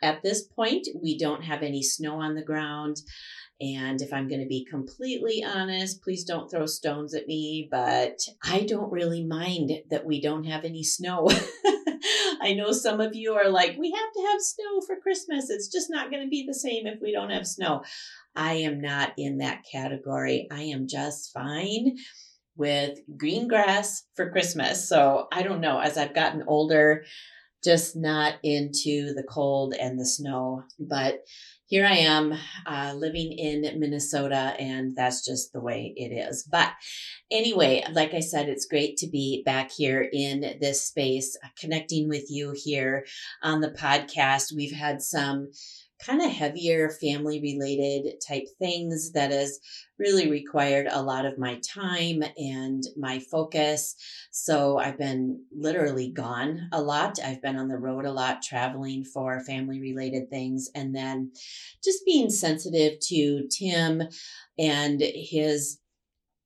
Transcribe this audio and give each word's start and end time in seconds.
at 0.03 0.23
this 0.23 0.43
point, 0.43 0.89
we 1.01 1.19
don't 1.19 1.45
have 1.45 1.63
any 1.63 1.83
snow 1.83 2.21
on 2.21 2.35
the 2.35 2.43
ground. 2.43 3.03
And 3.61 4.01
if 4.01 4.13
I'm 4.13 4.29
going 4.29 4.41
to 4.41 4.47
be 4.47 4.65
completely 4.65 5.43
honest, 5.45 6.03
please 6.03 6.25
don't 6.25 6.49
throw 6.49 6.67
stones 6.67 7.13
at 7.13 7.27
me, 7.27 7.69
but 7.71 8.19
I 8.45 8.61
don't 8.61 8.93
really 8.93 9.25
mind 9.25 9.73
that 9.91 10.07
we 10.07 10.21
don't 10.21 10.45
have 10.45 10.65
any 10.65 10.85
snow. 10.85 11.29
I 12.41 12.55
know 12.55 12.71
some 12.71 13.01
of 13.01 13.17
you 13.17 13.35
are 13.35 13.51
like, 13.51 13.77
we 13.77 13.91
have 13.91 14.13
to 14.13 14.31
have 14.31 14.41
snow 14.41 14.81
for 14.87 15.01
Christmas. 15.01 15.51
It's 15.51 15.67
just 15.67 15.91
not 15.91 16.11
going 16.11 16.23
to 16.23 16.29
be 16.29 16.45
the 16.47 16.55
same 16.55 16.87
if 16.87 17.01
we 17.03 17.13
don't 17.13 17.31
have 17.31 17.47
snow. 17.47 17.83
I 18.37 18.55
am 18.55 18.81
not 18.81 19.13
in 19.19 19.39
that 19.39 19.65
category. 19.71 20.47
I 20.53 20.63
am 20.63 20.87
just 20.87 21.33
fine 21.33 21.97
with 22.57 22.99
green 23.17 23.49
grass 23.49 24.05
for 24.15 24.31
Christmas. 24.31 24.89
So 24.89 25.27
I 25.33 25.43
don't 25.43 25.61
know. 25.61 25.81
As 25.81 25.99
I've 25.99 26.15
gotten 26.15 26.45
older, 26.47 27.05
just 27.65 27.97
not 27.97 28.35
into 28.45 29.15
the 29.15 29.25
cold 29.29 29.75
and 29.75 29.99
the 29.99 30.07
snow. 30.07 30.63
But 30.79 31.25
here 31.69 31.85
I 31.85 31.97
am 31.97 32.35
uh, 32.65 32.95
living 32.97 33.31
in 33.31 33.79
Minnesota, 33.79 34.55
and 34.59 34.97
that's 34.97 35.23
just 35.23 35.53
the 35.53 35.61
way 35.61 35.93
it 35.97 36.09
is. 36.09 36.43
But 36.51 36.73
anyway, 37.31 37.85
like 37.93 38.15
I 38.15 38.21
said, 38.21 38.49
it's 38.49 38.65
great 38.65 38.97
to 38.99 39.07
be 39.07 39.43
back 39.45 39.71
here 39.71 40.09
in 40.11 40.57
this 40.63 40.83
space, 40.83 41.37
uh, 41.45 41.49
connecting 41.61 42.09
with 42.09 42.31
you 42.31 42.55
here 42.57 43.05
on 43.43 43.61
the 43.61 43.71
podcast. 43.71 44.57
We've 44.57 44.75
had 44.75 45.03
some 45.03 45.53
kind 46.05 46.23
of 46.23 46.31
heavier 46.31 46.91
family 46.91 47.41
related 47.41 48.21
type 48.27 48.45
things 48.59 49.13
that 49.13 49.31
has 49.31 49.59
really 49.99 50.31
required 50.31 50.87
a 50.91 51.03
lot 51.03 51.27
of 51.27 51.39
my 51.39 51.61
time 51.61 52.23
and 52.37 52.85
my 52.97 53.19
focus. 53.19 53.97
So 54.31 54.79
I've 54.79 54.99
been 54.99 55.45
literally 55.57 56.11
gone 56.11 56.69
a 56.73 56.81
lot. 56.81 57.19
I've 57.25 57.43
been 57.43 57.57
on 57.57 57.69
the 57.69 57.79
road 57.79 58.05
a 58.05 58.13
lot, 58.13 58.43
traveling 58.43 59.05
for 59.05 59.41
family 59.41 59.81
related 59.81 60.31
things, 60.31 60.69
and 60.75 60.95
then 60.95 61.33
just 61.83 62.05
being 62.05 62.31
sensitive 62.31 63.01
to 63.01 63.49
Tim 63.49 64.03
and 64.59 65.01
his 65.01 65.79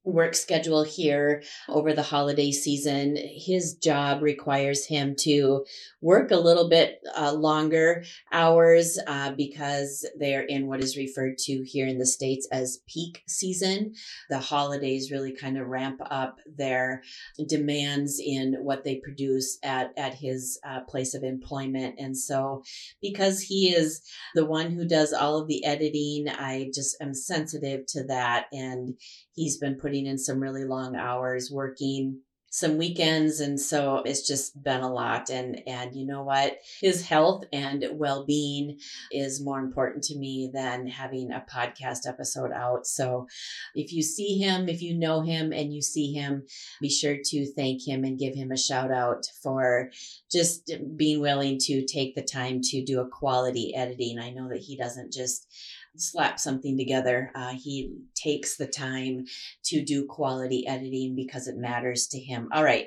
work 0.05 0.34
schedule 0.34 0.83
here 0.83 1.42
over 1.69 1.92
the 1.92 2.03
holiday 2.03 2.50
season. 2.50 3.17
His 3.17 3.75
job 3.75 4.20
requires 4.22 4.86
him 4.86 5.14
to 5.20 5.64
work 6.00 6.33
a 6.33 6.36
little 6.36 6.69
bit 6.69 7.00
uh, 7.17 7.33
longer 7.33 8.05
hours 8.32 8.99
uh, 9.06 9.32
because 9.32 10.09
they're 10.19 10.43
in 10.43 10.66
what 10.66 10.81
is 10.81 10.97
referred 10.97 11.38
to 11.38 11.62
here 11.65 11.87
in 11.87 11.99
the 11.99 12.06
States 12.06 12.49
as 12.50 12.81
peak 12.88 13.22
season. 13.28 13.94
The 14.28 14.41
holidays 14.41 15.12
really 15.12 15.32
kind 15.32 15.56
of 15.56 15.69
ramp 15.69 16.00
up 16.10 16.38
their 16.56 17.03
demands 17.49 18.21
in 18.25 18.56
what 18.60 18.82
they 18.82 18.97
produce 18.97 19.59
at, 19.62 19.93
at 19.97 20.15
his 20.15 20.59
uh, 20.66 20.81
place 20.81 21.15
of 21.15 21.22
employment. 21.22 21.94
And 21.99 22.16
so, 22.16 22.65
because 23.00 23.41
he 23.43 23.72
is 23.72 24.03
the 24.34 24.44
one 24.47 24.72
who 24.72 24.87
does 24.87 25.12
all 25.12 25.38
of 25.38 25.47
the 25.47 25.65
editing, 25.65 26.28
I 26.28 26.71
just 26.75 26.97
am 27.00 27.15
sensitive 27.15 27.87
to 27.88 28.05
that. 28.05 28.47
And 28.53 28.99
he's 29.34 29.59
been 29.59 29.76
putting 29.76 29.91
in 29.94 30.19
some 30.19 30.41
really 30.41 30.64
long 30.64 30.97
hours 30.97 31.50
working 31.50 32.20
some 32.54 32.76
weekends 32.76 33.41
and 33.41 33.58
so 33.58 34.03
it's 34.04 34.26
just 34.28 34.62
been 34.62 34.82
a 34.82 34.92
lot 34.92 35.30
and 35.30 35.62
and 35.66 35.97
you 35.97 36.06
know 36.06 36.22
what? 36.22 36.58
His 36.82 37.00
health 37.00 37.44
and 37.50 37.82
well-being 37.94 38.78
is 39.10 39.42
more 39.42 39.58
important 39.58 40.04
to 40.04 40.19
me 40.19 40.50
than 40.52 40.86
having 40.86 41.32
a 41.32 41.47
podcast 41.50 42.06
episode 42.06 42.52
out. 42.52 42.86
So 42.86 43.26
if 43.75 43.91
you 43.94 44.02
see 44.02 44.36
him 44.36 44.69
if 44.69 44.82
you 44.82 44.94
know 44.98 45.22
him 45.22 45.50
and 45.50 45.72
you 45.72 45.81
see 45.81 46.12
him 46.12 46.44
be 46.82 46.91
sure 46.91 47.16
to 47.25 47.52
thank 47.54 47.88
him 47.88 48.04
and 48.04 48.19
give 48.19 48.34
him 48.34 48.52
a 48.52 48.58
shout 48.58 48.92
out 48.92 49.25
for 49.42 49.91
just 50.31 50.70
being 50.94 51.22
willing 51.22 51.58
to 51.60 51.86
take 51.86 52.14
the 52.14 52.22
time 52.22 52.60
to 52.64 52.84
do 52.84 53.00
a 53.00 53.08
quality 53.08 53.75
editing. 53.75 54.19
I 54.19 54.28
know 54.28 54.50
that 54.50 54.60
he 54.60 54.76
doesn't 54.76 55.10
just 55.10 55.47
slap 55.97 56.38
something 56.38 56.76
together. 56.76 57.30
Uh, 57.34 57.53
he 57.54 57.94
takes 58.14 58.56
the 58.56 58.66
time 58.66 59.26
to 59.64 59.84
do 59.84 60.06
quality 60.06 60.66
editing 60.66 61.14
because 61.14 61.47
it 61.47 61.56
matters 61.56 62.06
to 62.08 62.19
him. 62.19 62.48
All 62.53 62.64
right. 62.64 62.86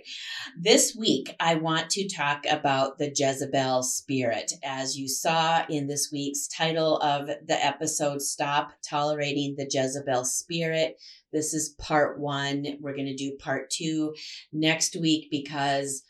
This 0.59 0.95
week, 0.95 1.35
I 1.39 1.55
want 1.55 1.89
to 1.91 2.07
talk 2.07 2.45
about 2.49 2.97
the 2.97 3.13
Jezebel 3.15 3.83
spirit. 3.83 4.53
As 4.63 4.97
you 4.97 5.07
saw 5.07 5.65
in 5.69 5.87
this 5.87 6.09
week's 6.11 6.47
title 6.47 6.97
of 6.97 7.27
the 7.27 7.65
episode, 7.65 8.21
Stop 8.21 8.73
Tolerating 8.87 9.55
the 9.57 9.69
Jezebel 9.69 10.25
Spirit. 10.25 10.99
This 11.31 11.53
is 11.53 11.75
part 11.77 12.19
one. 12.19 12.65
We're 12.79 12.95
going 12.95 13.05
to 13.07 13.15
do 13.15 13.37
part 13.37 13.69
two 13.69 14.15
next 14.53 14.95
week 14.95 15.27
because 15.29 16.03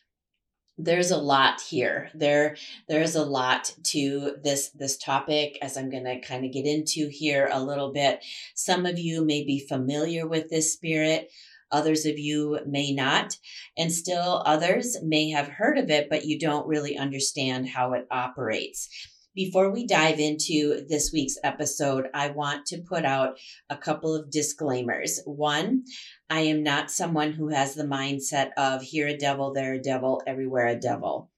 there's 0.77 1.11
a 1.11 1.17
lot 1.17 1.61
here. 1.61 2.09
There 2.13 2.57
there's 2.87 3.15
a 3.15 3.23
lot 3.23 3.73
to 3.85 4.35
this 4.43 4.69
this 4.69 4.97
topic 4.97 5.57
as 5.61 5.77
i'm 5.77 5.89
going 5.89 6.03
to 6.03 6.19
kind 6.19 6.45
of 6.45 6.51
get 6.51 6.65
into 6.65 7.09
here 7.09 7.49
a 7.51 7.63
little 7.63 7.91
bit. 7.91 8.23
Some 8.55 8.85
of 8.85 8.99
you 8.99 9.23
may 9.25 9.43
be 9.43 9.59
familiar 9.59 10.27
with 10.27 10.49
this 10.49 10.73
spirit 10.73 11.31
others 11.71 12.05
of 12.05 12.17
you 12.19 12.59
may 12.67 12.93
not 12.93 13.37
and 13.77 13.91
still 13.91 14.43
others 14.45 14.97
may 15.01 15.29
have 15.31 15.47
heard 15.47 15.77
of 15.77 15.89
it 15.89 16.09
but 16.09 16.23
you 16.23 16.37
don't 16.37 16.67
really 16.67 16.95
understand 16.95 17.67
how 17.67 17.93
it 17.93 18.05
operates 18.11 18.87
before 19.35 19.69
we 19.69 19.85
dive 19.85 20.19
into 20.19 20.85
this 20.87 21.11
week's 21.11 21.37
episode, 21.43 22.07
I 22.13 22.29
want 22.29 22.65
to 22.67 22.77
put 22.77 23.03
out 23.03 23.37
a 23.69 23.75
couple 23.75 24.15
of 24.15 24.31
disclaimers. 24.31 25.19
One, 25.25 25.83
I 26.29 26.41
am 26.41 26.63
not 26.63 26.89
someone 26.89 27.33
who 27.33 27.49
has 27.49 27.75
the 27.75 27.83
mindset 27.83 28.51
of 28.57 28.81
here 28.81 29.07
a 29.07 29.17
devil, 29.17 29.53
there 29.53 29.73
a 29.73 29.81
devil, 29.81 30.23
everywhere 30.25 30.67
a 30.67 30.79
devil. 30.79 31.29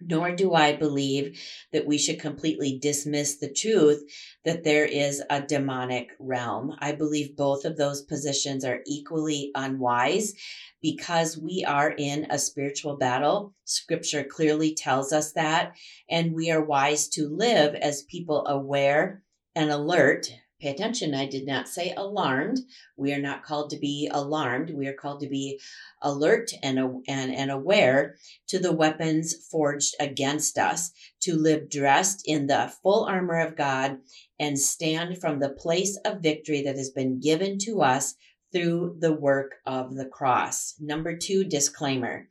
Nor 0.00 0.36
do 0.36 0.52
I 0.52 0.76
believe 0.76 1.40
that 1.72 1.86
we 1.86 1.96
should 1.96 2.20
completely 2.20 2.78
dismiss 2.78 3.36
the 3.36 3.50
truth 3.50 4.02
that 4.44 4.62
there 4.62 4.84
is 4.84 5.22
a 5.30 5.40
demonic 5.40 6.10
realm. 6.18 6.76
I 6.80 6.92
believe 6.92 7.36
both 7.36 7.64
of 7.64 7.78
those 7.78 8.02
positions 8.02 8.64
are 8.64 8.82
equally 8.86 9.50
unwise 9.54 10.34
because 10.82 11.38
we 11.38 11.64
are 11.66 11.90
in 11.90 12.26
a 12.28 12.38
spiritual 12.38 12.98
battle. 12.98 13.54
Scripture 13.64 14.22
clearly 14.22 14.74
tells 14.74 15.12
us 15.12 15.32
that, 15.32 15.74
and 16.10 16.34
we 16.34 16.50
are 16.50 16.62
wise 16.62 17.08
to 17.08 17.28
live 17.28 17.74
as 17.74 18.02
people 18.02 18.46
aware 18.46 19.22
and 19.54 19.70
alert. 19.70 20.30
Pay 20.58 20.70
attention, 20.70 21.14
I 21.14 21.26
did 21.26 21.46
not 21.46 21.68
say 21.68 21.92
alarmed. 21.94 22.60
We 22.96 23.12
are 23.12 23.20
not 23.20 23.44
called 23.44 23.68
to 23.70 23.78
be 23.78 24.08
alarmed. 24.10 24.70
We 24.70 24.86
are 24.86 24.94
called 24.94 25.20
to 25.20 25.28
be 25.28 25.60
alert 26.00 26.50
and, 26.62 26.78
and, 27.06 27.34
and 27.34 27.50
aware 27.50 28.16
to 28.48 28.58
the 28.58 28.72
weapons 28.72 29.34
forged 29.50 29.94
against 30.00 30.56
us, 30.56 30.92
to 31.20 31.36
live 31.36 31.68
dressed 31.68 32.22
in 32.24 32.46
the 32.46 32.72
full 32.82 33.04
armor 33.04 33.38
of 33.38 33.54
God 33.54 33.98
and 34.40 34.58
stand 34.58 35.18
from 35.18 35.40
the 35.40 35.50
place 35.50 35.98
of 36.06 36.22
victory 36.22 36.62
that 36.62 36.76
has 36.76 36.90
been 36.90 37.20
given 37.20 37.58
to 37.58 37.82
us 37.82 38.14
through 38.50 38.96
the 39.00 39.12
work 39.12 39.56
of 39.66 39.94
the 39.94 40.06
cross. 40.06 40.74
Number 40.80 41.16
two, 41.16 41.44
disclaimer. 41.44 42.30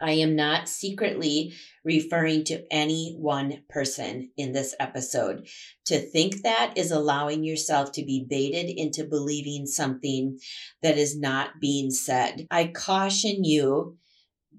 I 0.00 0.12
am 0.12 0.36
not 0.36 0.68
secretly 0.68 1.54
referring 1.84 2.44
to 2.44 2.64
any 2.70 3.14
one 3.18 3.62
person 3.68 4.30
in 4.36 4.52
this 4.52 4.74
episode. 4.78 5.48
To 5.86 5.98
think 5.98 6.42
that 6.42 6.74
is 6.76 6.90
allowing 6.90 7.44
yourself 7.44 7.92
to 7.92 8.04
be 8.04 8.26
baited 8.28 8.70
into 8.70 9.04
believing 9.04 9.66
something 9.66 10.38
that 10.82 10.98
is 10.98 11.18
not 11.18 11.60
being 11.60 11.90
said. 11.90 12.46
I 12.50 12.68
caution 12.68 13.44
you 13.44 13.98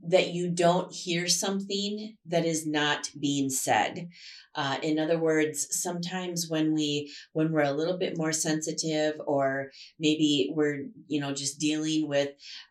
that 0.07 0.33
you 0.33 0.49
don't 0.49 0.93
hear 0.93 1.27
something 1.27 2.15
that 2.25 2.45
is 2.45 2.65
not 2.65 3.09
being 3.19 3.49
said. 3.49 4.09
Uh, 4.55 4.77
in 4.81 4.97
other 4.97 5.19
words, 5.19 5.67
sometimes 5.71 6.47
when 6.49 6.73
we 6.73 7.11
when 7.33 7.51
we're 7.51 7.61
a 7.61 7.71
little 7.71 7.97
bit 7.97 8.17
more 8.17 8.31
sensitive, 8.31 9.15
or 9.25 9.71
maybe 9.99 10.51
we're 10.53 10.85
you 11.07 11.19
know 11.19 11.33
just 11.33 11.59
dealing 11.59 12.07
with 12.07 12.29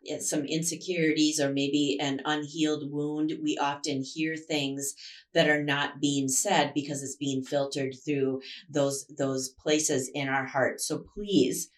eh, 0.09 0.19
some 0.19 0.45
insecurities 0.45 1.39
or 1.39 1.51
maybe 1.51 1.97
an 2.01 2.21
unhealed 2.25 2.91
wound, 2.91 3.33
we 3.41 3.57
often 3.57 4.03
hear 4.03 4.35
things 4.35 4.93
that 5.33 5.49
are 5.49 5.63
not 5.63 6.01
being 6.01 6.27
said 6.27 6.73
because 6.73 7.01
it's 7.01 7.15
being 7.15 7.43
filtered 7.43 7.93
through 8.05 8.41
those 8.69 9.05
those 9.17 9.49
places 9.49 10.09
in 10.13 10.27
our 10.27 10.45
heart. 10.45 10.81
So 10.81 11.05
please 11.15 11.69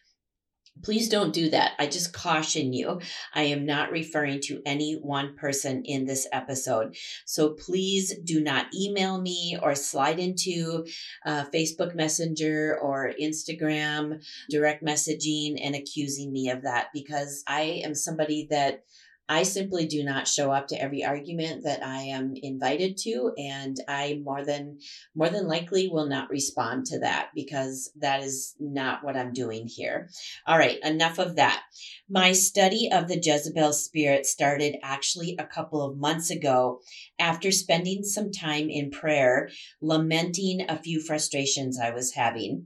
Please 0.84 1.10
don't 1.10 1.34
do 1.34 1.50
that. 1.52 1.74
I 1.78 1.86
just 1.86 2.12
caution 2.12 2.74
you. 2.74 3.02
I 3.36 3.44
am 3.44 3.66
not 3.66 3.92
referring 3.92 4.40
to 4.46 4.62
any 4.66 4.94
one 4.94 5.36
person 5.36 5.84
in 5.86 6.06
this 6.06 6.28
episode. 6.32 6.96
So 7.26 7.50
please 7.50 8.18
do 8.24 8.42
not 8.42 8.66
email 8.74 9.22
me 9.22 9.58
or 9.62 9.76
slide 9.76 10.18
into 10.18 10.86
uh, 11.26 11.46
Facebook 11.54 11.94
Messenger 11.94 12.80
or 12.82 13.14
Instagram 13.22 14.24
direct 14.50 14.84
messaging 14.84 15.60
and 15.62 15.76
accusing 15.76 16.32
me 16.32 16.50
of 16.50 16.64
that 16.64 16.88
because 16.94 17.44
I 17.48 17.82
am 17.84 17.94
somebody 17.94 18.48
that 18.50 18.84
I 19.32 19.44
simply 19.44 19.86
do 19.86 20.04
not 20.04 20.28
show 20.28 20.52
up 20.52 20.68
to 20.68 20.82
every 20.82 21.06
argument 21.06 21.64
that 21.64 21.82
I 21.82 22.02
am 22.02 22.34
invited 22.36 22.98
to 23.04 23.32
and 23.38 23.78
I 23.88 24.20
more 24.26 24.44
than 24.44 24.80
more 25.16 25.30
than 25.30 25.48
likely 25.48 25.88
will 25.88 26.08
not 26.08 26.30
respond 26.30 26.88
to 26.88 27.00
that 27.00 27.30
because 27.34 27.94
that 27.96 28.24
is 28.24 28.54
not 28.60 29.06
what 29.06 29.16
I'm 29.16 29.32
doing 29.32 29.68
here. 29.68 30.10
All 30.46 30.58
right, 30.58 30.80
enough 30.84 31.18
of 31.18 31.38
that. 31.38 31.64
My 32.10 32.34
study 32.34 32.90
of 32.92 33.08
the 33.08 33.22
Jezebel 33.24 33.72
spirit 33.72 34.26
started 34.26 34.76
actually 34.84 35.38
a 35.40 35.48
couple 35.48 35.82
of 35.82 35.98
months 35.98 36.30
ago 36.30 36.82
after 37.18 37.52
spending 37.52 38.04
some 38.04 38.34
time 38.34 38.70
in 38.70 38.92
prayer 38.92 39.50
lamenting 39.82 40.66
a 40.68 40.78
few 40.84 41.02
frustrations 41.02 41.80
I 41.80 41.92
was 41.92 42.16
having 42.16 42.66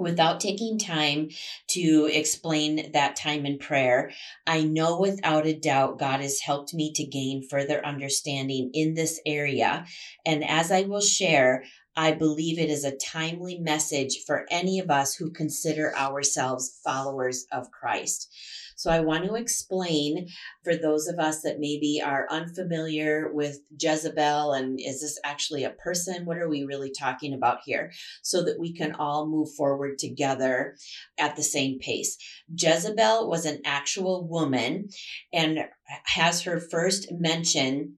without 0.00 0.40
taking 0.40 0.78
time 0.78 1.28
to 1.68 2.08
explain 2.12 2.90
that 2.92 3.14
time 3.16 3.46
in 3.46 3.58
prayer, 3.58 4.10
I 4.46 4.62
know 4.62 4.98
without 4.98 5.46
a 5.46 5.52
doubt 5.52 5.98
God 5.98 6.20
has 6.20 6.40
helped 6.40 6.74
me 6.74 6.92
to 6.94 7.04
gain 7.04 7.46
further 7.48 7.84
understanding 7.84 8.70
in 8.72 8.94
this 8.94 9.20
area. 9.26 9.84
And 10.24 10.42
as 10.42 10.72
I 10.72 10.82
will 10.82 11.02
share, 11.02 11.64
I 11.96 12.12
believe 12.12 12.58
it 12.58 12.70
is 12.70 12.84
a 12.84 12.96
timely 12.96 13.58
message 13.58 14.24
for 14.26 14.46
any 14.50 14.78
of 14.78 14.90
us 14.90 15.14
who 15.14 15.30
consider 15.30 15.94
ourselves 15.96 16.80
followers 16.82 17.46
of 17.52 17.70
Christ. 17.70 18.32
So 18.80 18.90
I 18.90 19.00
want 19.00 19.26
to 19.26 19.34
explain 19.34 20.28
for 20.64 20.74
those 20.74 21.06
of 21.06 21.18
us 21.18 21.42
that 21.42 21.60
maybe 21.60 22.00
are 22.02 22.26
unfamiliar 22.30 23.30
with 23.30 23.58
Jezebel 23.78 24.54
and 24.54 24.80
is 24.80 25.02
this 25.02 25.18
actually 25.22 25.64
a 25.64 25.70
person? 25.84 26.24
What 26.24 26.38
are 26.38 26.48
we 26.48 26.64
really 26.64 26.90
talking 26.90 27.34
about 27.34 27.58
here? 27.66 27.92
So 28.22 28.42
that 28.42 28.58
we 28.58 28.72
can 28.72 28.94
all 28.94 29.28
move 29.28 29.50
forward 29.54 29.98
together 29.98 30.76
at 31.18 31.36
the 31.36 31.42
same 31.42 31.78
pace. 31.78 32.16
Jezebel 32.56 33.28
was 33.28 33.44
an 33.44 33.60
actual 33.66 34.26
woman 34.26 34.88
and 35.30 35.58
has 36.06 36.40
her 36.44 36.58
first 36.58 37.12
mention 37.12 37.96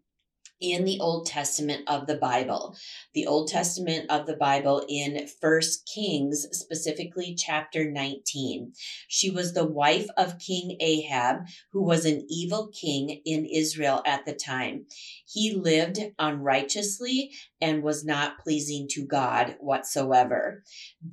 in 0.63 0.85
the 0.85 1.01
Old 1.01 1.27
Testament 1.27 1.83
of 1.89 2.07
the 2.07 2.15
Bible. 2.15 2.77
The 3.15 3.27
Old 3.27 3.49
Testament 3.49 4.09
of 4.09 4.27
the 4.27 4.37
Bible 4.37 4.87
in 4.89 5.27
First 5.41 5.91
Kings, 5.93 6.47
specifically 6.53 7.35
chapter 7.37 7.91
19. 7.91 8.73
She 9.09 9.31
was 9.31 9.53
the 9.53 9.67
wife 9.67 10.07
of 10.17 10.39
King 10.39 10.77
Ahab, 10.81 11.47
who 11.73 11.83
was 11.83 12.05
an 12.07 12.25
evil 12.31 12.69
king 12.69 13.21
in 13.27 13.45
Israel 13.45 14.03
at 14.07 14.25
the 14.25 14.35
time. 14.35 14.87
He 15.27 15.53
lived 15.53 15.99
unrighteously 16.19 17.33
and 17.61 17.83
was 17.83 18.05
not 18.05 18.39
pleasing 18.39 18.87
to 18.91 19.05
God 19.05 19.57
whatsoever. 19.59 20.63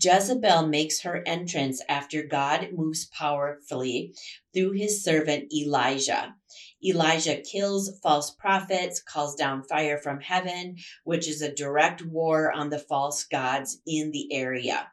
Jezebel 0.01 0.67
makes 0.67 1.01
her 1.01 1.23
entrance 1.25 1.81
after 1.89 2.21
God 2.21 2.69
moves 2.75 3.05
powerfully 3.05 4.13
through 4.53 4.71
his 4.71 5.03
servant 5.03 5.51
Elijah. 5.53 6.35
Elijah 6.83 7.41
kills 7.41 7.99
false 8.01 8.31
prophets, 8.31 9.01
calls 9.01 9.35
down 9.35 9.63
fire 9.63 9.97
from 9.97 10.21
heaven, 10.21 10.77
which 11.03 11.27
is 11.27 11.41
a 11.41 11.53
direct 11.53 12.05
war 12.05 12.51
on 12.51 12.69
the 12.69 12.79
false 12.79 13.23
gods 13.25 13.81
in 13.85 14.11
the 14.11 14.33
area. 14.33 14.89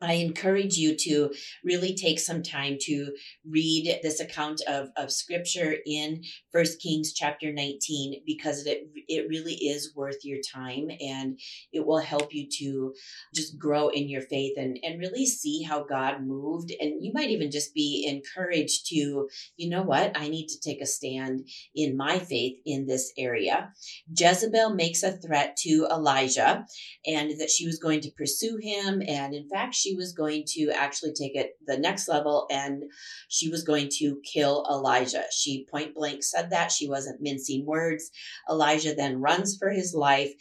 I 0.00 0.14
encourage 0.14 0.76
you 0.76 0.94
to 1.00 1.32
really 1.64 1.94
take 1.94 2.20
some 2.20 2.42
time 2.42 2.76
to 2.82 3.12
read 3.48 4.00
this 4.02 4.20
account 4.20 4.60
of, 4.68 4.88
of 4.96 5.10
scripture 5.10 5.76
in 5.86 6.22
First 6.52 6.80
Kings 6.82 7.12
chapter 7.14 7.52
19 7.52 8.22
because 8.26 8.66
it 8.66 8.90
it 9.08 9.28
really 9.28 9.54
is 9.54 9.94
worth 9.94 10.24
your 10.24 10.38
time 10.54 10.88
and 11.00 11.38
it 11.72 11.86
will 11.86 11.98
help 11.98 12.34
you 12.34 12.48
to 12.58 12.94
just 13.34 13.58
grow 13.58 13.88
in 13.88 14.08
your 14.08 14.22
faith 14.22 14.54
and, 14.56 14.78
and 14.82 14.98
really 14.98 15.26
see 15.26 15.62
how 15.62 15.84
God 15.84 16.26
moved. 16.26 16.72
And 16.80 17.04
you 17.04 17.12
might 17.14 17.30
even 17.30 17.50
just 17.50 17.74
be 17.74 18.06
encouraged 18.08 18.86
to, 18.88 19.28
you 19.56 19.68
know 19.68 19.82
what, 19.82 20.18
I 20.18 20.28
need 20.28 20.48
to 20.48 20.60
take 20.60 20.80
a 20.80 20.86
stand 20.86 21.48
in 21.74 21.96
my 21.96 22.18
faith 22.18 22.58
in 22.64 22.86
this 22.86 23.12
area. 23.16 23.72
Jezebel 24.16 24.74
makes 24.74 25.02
a 25.02 25.12
threat 25.12 25.56
to 25.58 25.86
Elijah 25.90 26.66
and 27.06 27.38
that 27.40 27.50
she 27.50 27.66
was 27.66 27.78
going 27.78 28.00
to 28.00 28.10
pursue 28.10 28.58
him. 28.60 29.02
And 29.06 29.34
in 29.34 29.48
fact, 29.48 29.74
she 29.74 29.85
was 29.94 30.12
going 30.12 30.44
to 30.48 30.70
actually 30.70 31.12
take 31.12 31.36
it 31.36 31.52
the 31.66 31.78
next 31.78 32.08
level 32.08 32.46
and 32.50 32.84
she 33.28 33.48
was 33.48 33.62
going 33.62 33.88
to 33.98 34.20
kill 34.24 34.66
Elijah. 34.70 35.24
She 35.30 35.66
point 35.70 35.94
blank 35.94 36.22
said 36.22 36.50
that. 36.50 36.72
She 36.72 36.88
wasn't 36.88 37.20
mincing 37.20 37.66
words. 37.66 38.10
Elijah 38.50 38.94
then 38.94 39.20
runs 39.20 39.56
for 39.56 39.70
his 39.70 39.94
life 39.94 40.32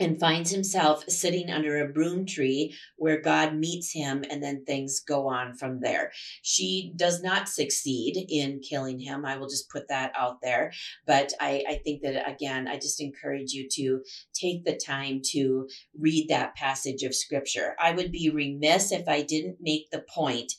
and 0.00 0.18
finds 0.18 0.50
himself 0.50 1.04
sitting 1.08 1.50
under 1.50 1.82
a 1.82 1.92
broom 1.92 2.26
tree 2.26 2.74
where 2.96 3.20
God 3.20 3.54
meets 3.54 3.92
him, 3.92 4.24
and 4.28 4.42
then 4.42 4.64
things 4.64 5.00
go 5.00 5.28
on 5.28 5.54
from 5.54 5.80
there. 5.80 6.10
She 6.42 6.92
does 6.96 7.22
not 7.22 7.48
succeed 7.48 8.26
in 8.28 8.60
killing 8.60 8.98
him. 8.98 9.24
I 9.24 9.36
will 9.36 9.48
just 9.48 9.70
put 9.70 9.88
that 9.88 10.12
out 10.16 10.40
there. 10.42 10.72
But 11.06 11.32
I, 11.40 11.62
I 11.68 11.80
think 11.84 12.02
that, 12.02 12.28
again, 12.28 12.66
I 12.66 12.76
just 12.76 13.00
encourage 13.00 13.52
you 13.52 13.68
to 13.72 14.02
take 14.34 14.64
the 14.64 14.76
time 14.76 15.20
to 15.32 15.68
read 15.98 16.28
that 16.28 16.56
passage 16.56 17.02
of 17.02 17.14
scripture. 17.14 17.76
I 17.80 17.92
would 17.92 18.10
be 18.10 18.30
remiss 18.30 18.92
if 18.92 19.08
I 19.08 19.22
didn't 19.22 19.58
make 19.60 19.90
the 19.90 20.04
point 20.12 20.52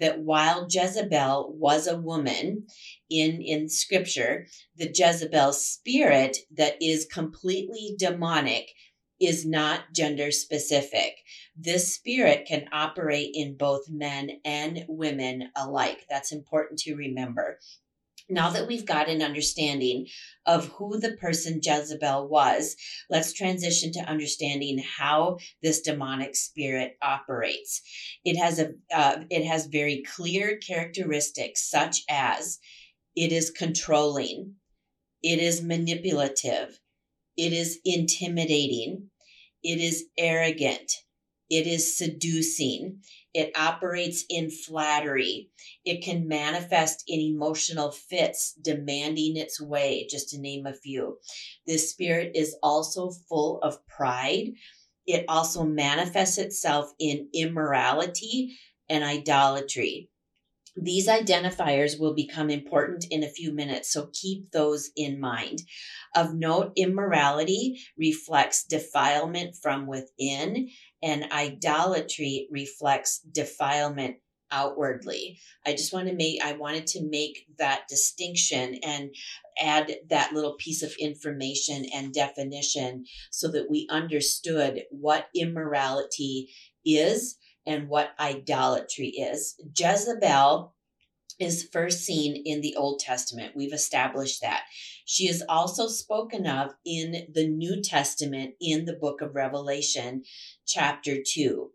that 0.00 0.20
while 0.20 0.66
Jezebel 0.68 1.54
was 1.56 1.86
a 1.86 1.96
woman 1.96 2.66
in, 3.10 3.40
in 3.40 3.68
scripture, 3.68 4.46
the 4.76 4.90
Jezebel 4.92 5.52
spirit 5.52 6.38
that 6.56 6.76
is 6.80 7.06
completely 7.06 7.94
demonic 7.98 8.70
is 9.20 9.46
not 9.46 9.92
gender 9.94 10.30
specific. 10.30 11.16
This 11.56 11.94
spirit 11.94 12.46
can 12.46 12.68
operate 12.72 13.30
in 13.34 13.56
both 13.56 13.88
men 13.88 14.40
and 14.44 14.84
women 14.88 15.50
alike. 15.56 16.04
That's 16.10 16.32
important 16.32 16.80
to 16.80 16.96
remember. 16.96 17.58
Now 18.30 18.50
that 18.50 18.66
we've 18.66 18.86
got 18.86 19.10
an 19.10 19.20
understanding 19.20 20.06
of 20.46 20.68
who 20.68 20.98
the 20.98 21.12
person 21.12 21.60
Jezebel 21.62 22.26
was, 22.26 22.74
let's 23.10 23.34
transition 23.34 23.92
to 23.92 24.00
understanding 24.00 24.78
how 24.78 25.38
this 25.62 25.82
demonic 25.82 26.34
spirit 26.34 26.96
operates. 27.02 27.82
It 28.24 28.38
has 28.38 28.58
a 28.58 28.72
uh, 28.92 29.24
it 29.30 29.44
has 29.44 29.66
very 29.66 30.02
clear 30.02 30.56
characteristics 30.56 31.68
such 31.68 32.02
as 32.08 32.60
it 33.16 33.32
is 33.32 33.50
controlling, 33.50 34.54
it 35.22 35.38
is 35.38 35.62
manipulative, 35.62 36.78
it 37.36 37.52
is 37.52 37.78
intimidating, 37.84 39.10
it 39.62 39.80
is 39.80 40.04
arrogant, 40.18 40.92
it 41.50 41.66
is 41.66 41.96
seducing, 41.96 43.00
it 43.34 43.50
operates 43.56 44.24
in 44.30 44.50
flattery. 44.50 45.50
It 45.84 46.02
can 46.02 46.28
manifest 46.28 47.04
in 47.08 47.20
emotional 47.20 47.90
fits, 47.90 48.54
demanding 48.62 49.36
its 49.36 49.60
way, 49.60 50.06
just 50.08 50.30
to 50.30 50.40
name 50.40 50.66
a 50.66 50.72
few. 50.72 51.18
This 51.66 51.90
spirit 51.90 52.32
is 52.34 52.56
also 52.62 53.10
full 53.28 53.60
of 53.60 53.84
pride. 53.86 54.52
It 55.06 55.24
also 55.28 55.64
manifests 55.64 56.38
itself 56.38 56.92
in 56.98 57.28
immorality 57.34 58.56
and 58.88 59.02
idolatry. 59.02 60.10
These 60.76 61.06
identifiers 61.06 62.00
will 62.00 62.14
become 62.14 62.50
important 62.50 63.06
in 63.10 63.22
a 63.22 63.28
few 63.28 63.52
minutes, 63.52 63.92
so 63.92 64.10
keep 64.12 64.50
those 64.50 64.90
in 64.96 65.20
mind. 65.20 65.62
Of 66.16 66.34
note, 66.34 66.72
immorality 66.76 67.80
reflects 67.96 68.64
defilement 68.64 69.56
from 69.62 69.86
within, 69.86 70.68
and 71.02 71.30
idolatry 71.30 72.48
reflects 72.50 73.20
defilement 73.20 74.16
outwardly. 74.50 75.38
I 75.66 75.72
just 75.72 75.92
want 75.92 76.08
to 76.08 76.14
make 76.14 76.42
I 76.42 76.52
wanted 76.52 76.86
to 76.88 77.08
make 77.08 77.46
that 77.58 77.88
distinction 77.88 78.76
and 78.84 79.14
add 79.60 79.96
that 80.10 80.32
little 80.32 80.54
piece 80.54 80.82
of 80.82 80.94
information 80.98 81.86
and 81.92 82.12
definition 82.12 83.04
so 83.30 83.50
that 83.50 83.70
we 83.70 83.86
understood 83.90 84.82
what 84.90 85.28
immorality 85.34 86.50
is 86.84 87.36
and 87.66 87.88
what 87.88 88.14
idolatry 88.18 89.08
is. 89.08 89.54
Jezebel 89.76 90.74
is 91.38 91.68
first 91.72 92.00
seen 92.00 92.40
in 92.44 92.60
the 92.60 92.76
Old 92.76 93.00
Testament. 93.00 93.56
We've 93.56 93.72
established 93.72 94.40
that. 94.42 94.62
She 95.04 95.28
is 95.28 95.42
also 95.48 95.88
spoken 95.88 96.46
of 96.46 96.74
in 96.84 97.26
the 97.32 97.48
New 97.48 97.82
Testament 97.82 98.54
in 98.60 98.84
the 98.84 98.94
book 98.94 99.20
of 99.20 99.34
Revelation, 99.34 100.22
chapter 100.66 101.16
2. 101.26 101.70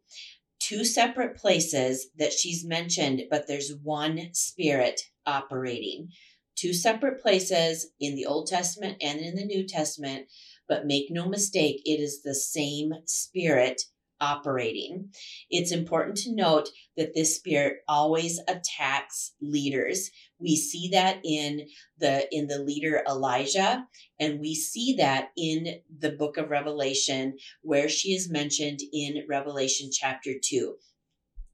Two 0.60 0.86
separate 0.86 1.38
places 1.38 2.08
that 2.18 2.34
she's 2.34 2.66
mentioned, 2.66 3.24
but 3.30 3.48
there's 3.48 3.74
one 3.84 4.30
spirit 4.34 5.02
operating. 5.26 6.10
Two 6.56 6.74
separate 6.74 7.22
places 7.22 7.92
in 8.00 8.16
the 8.16 8.26
Old 8.26 8.48
Testament 8.48 8.98
and 9.02 9.20
in 9.20 9.36
the 9.36 9.46
New 9.46 9.66
Testament, 9.66 10.28
but 10.68 10.86
make 10.86 11.08
no 11.10 11.28
mistake, 11.28 11.82
it 11.86 12.00
is 12.02 12.22
the 12.22 12.36
same 12.36 12.94
spirit 13.06 13.82
operating. 14.22 15.10
It's 15.50 15.72
important 15.72 16.18
to 16.18 16.36
note 16.36 16.70
that 16.98 17.14
this 17.14 17.36
spirit 17.36 17.78
always 17.88 18.40
attacks 18.48 19.34
leaders. 19.42 20.12
We 20.40 20.56
see 20.56 20.90
that 20.92 21.20
in 21.24 21.68
the 21.98 22.28
in 22.32 22.48
the 22.48 22.60
leader 22.60 23.04
Elijah 23.08 23.86
and 24.20 24.40
we 24.40 24.56
see 24.56 24.96
that 24.98 25.30
in 25.38 25.82
the 25.98 26.12
book 26.12 26.38
of 26.38 26.50
Revelation 26.50 27.38
where 27.62 27.90
she 27.90 28.14
is 28.14 28.30
mentioned 28.30 28.80
in 28.94 29.26
Revelation 29.30 29.90
chapter 29.92 30.32
2. 30.42 30.76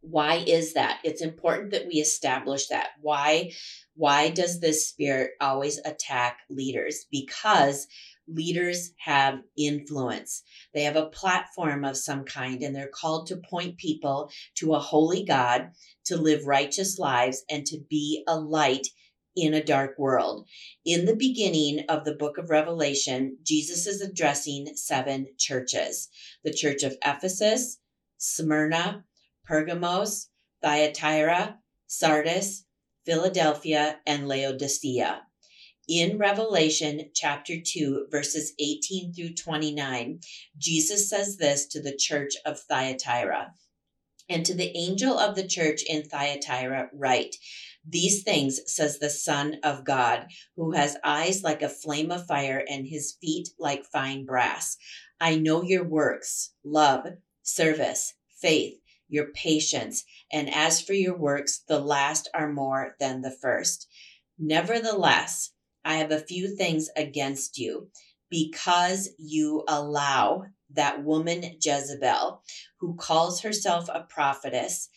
Why 0.02 0.36
is 0.36 0.74
that? 0.76 1.00
It's 1.04 1.24
important 1.24 1.72
that 1.72 1.88
we 1.88 1.96
establish 1.96 2.68
that. 2.68 2.90
Why 3.02 3.52
why 3.96 4.30
does 4.30 4.60
this 4.60 4.88
spirit 4.88 5.32
always 5.42 5.80
attack 5.86 6.40
leaders? 6.50 7.06
Because 7.10 7.88
leaders 8.28 8.92
have 8.98 9.40
influence. 9.58 10.44
They 10.74 10.84
have 10.84 10.96
a 10.96 11.08
platform 11.08 11.86
of 11.86 11.98
some 11.98 12.24
kind, 12.24 12.62
and 12.62 12.76
they're 12.76 12.88
called 12.88 13.28
to 13.28 13.38
point 13.38 13.78
people 13.78 14.32
to 14.56 14.74
a 14.74 14.80
holy 14.80 15.24
God, 15.24 15.72
to 16.06 16.18
live 16.18 16.48
righteous 16.48 16.98
lives, 16.98 17.44
and 17.50 17.66
to 17.68 17.80
be 17.90 18.24
a 18.28 18.40
light 18.40 18.88
in 19.36 19.54
a 19.54 19.64
dark 19.64 20.00
world. 20.00 20.48
In 20.86 21.06
the 21.06 21.16
beginning 21.16 21.86
of 21.90 22.06
the 22.06 22.16
book 22.16 22.38
of 22.38 22.50
Revelation, 22.50 23.38
Jesus 23.44 23.86
is 23.86 24.02
addressing 24.02 24.68
seven 24.76 25.28
churches 25.38 26.10
the 26.44 26.54
church 26.54 26.84
of 26.84 26.96
Ephesus, 27.04 27.80
Smyrna, 28.18 29.04
Pergamos, 29.46 30.30
Thyatira, 30.62 31.60
Sardis, 31.88 32.66
Philadelphia, 33.06 34.00
and 34.06 34.28
Laodicea 34.28 35.22
in 35.88 36.18
Revelation 36.18 37.12
chapter 37.14 37.56
2, 37.64 38.08
verses 38.10 38.54
18 38.60 39.14
through 39.14 39.34
29, 39.36 40.20
Jesus 40.58 41.10
says 41.10 41.38
this 41.38 41.68
to 41.68 41.82
the 41.82 41.96
church 41.96 42.34
of 42.46 42.60
Thyatira. 42.60 43.54
And 44.28 44.44
to 44.48 44.56
the 44.56 44.76
angel 44.76 45.20
of 45.20 45.36
the 45.36 45.48
church 45.48 45.84
in 45.88 46.04
Thyatira, 46.04 46.90
write, 46.92 47.36
These 47.88 48.24
things 48.24 48.60
says 48.66 48.98
the 48.98 49.12
Son 49.12 49.58
of 49.64 49.86
God, 49.86 50.28
who 50.56 50.72
has 50.72 50.98
eyes 51.04 51.44
like 51.44 51.62
a 51.62 51.70
flame 51.70 52.10
of 52.10 52.26
fire 52.26 52.66
and 52.68 52.88
his 52.88 53.16
feet 53.22 53.50
like 53.60 53.86
fine 53.86 54.26
brass. 54.26 54.78
I 55.22 55.36
know 55.36 55.62
your 55.62 55.84
works, 55.84 56.54
love, 56.64 57.06
service, 57.44 58.16
faith, 58.42 58.80
your 59.08 59.28
patience, 59.28 60.04
and 60.32 60.52
as 60.52 60.82
for 60.82 60.94
your 60.94 61.16
works, 61.16 61.60
the 61.68 61.80
last 61.80 62.28
are 62.34 62.52
more 62.52 62.96
than 63.00 63.22
the 63.22 63.38
first. 63.40 63.88
Nevertheless, 64.40 65.52
I 65.86 65.98
have 65.98 66.12
a 66.12 66.20
few 66.20 66.56
things 66.56 66.90
against 66.98 67.58
you 67.60 67.90
because 68.30 69.10
you 69.20 69.64
allow 69.68 70.46
that 70.72 71.04
woman 71.04 71.44
Jezebel, 71.62 72.42
who 72.80 72.96
calls 72.96 73.42
herself 73.42 73.88
a 73.88 74.02
prophetess, 74.02 74.90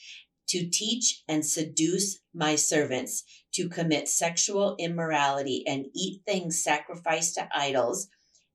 to 0.48 0.66
teach 0.66 1.22
and 1.28 1.44
seduce 1.44 2.20
my 2.34 2.56
servants 2.56 3.22
to 3.52 3.68
commit 3.68 4.08
sexual 4.08 4.76
immorality 4.78 5.62
and 5.66 5.86
eat 5.94 6.22
things 6.26 6.62
sacrificed 6.64 7.34
to 7.34 7.48
idols 7.54 8.08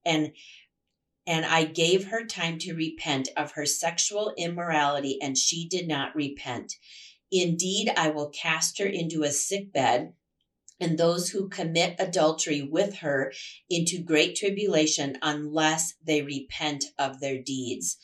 and 0.03 0.33
and 1.25 1.45
I 1.45 1.63
gave 1.63 2.07
her 2.07 2.25
time 2.25 2.57
to 2.59 2.73
repent 2.73 3.29
of 3.37 3.51
her 3.51 3.65
sexual 3.65 4.33
immorality 4.37 5.19
and 5.21 5.37
she 5.37 5.69
did 5.69 5.87
not 5.87 6.13
repent. 6.15 6.73
Indeed, 7.31 7.93
I 7.95 8.09
will 8.09 8.29
cast 8.29 8.79
her 8.79 8.85
into 8.85 9.23
a 9.23 9.31
sick 9.31 9.71
bed 9.71 10.13
and 10.83 10.97
those 10.97 11.29
who 11.29 11.47
commit 11.47 11.95
adultery 11.97 12.61
with 12.61 12.97
her 12.97 13.31
into 13.69 14.03
great 14.03 14.35
tribulation 14.35 15.17
unless 15.21 15.93
they 16.05 16.21
repent 16.21 16.83
of 16.99 17.21
their 17.21 17.41
deeds 17.41 17.97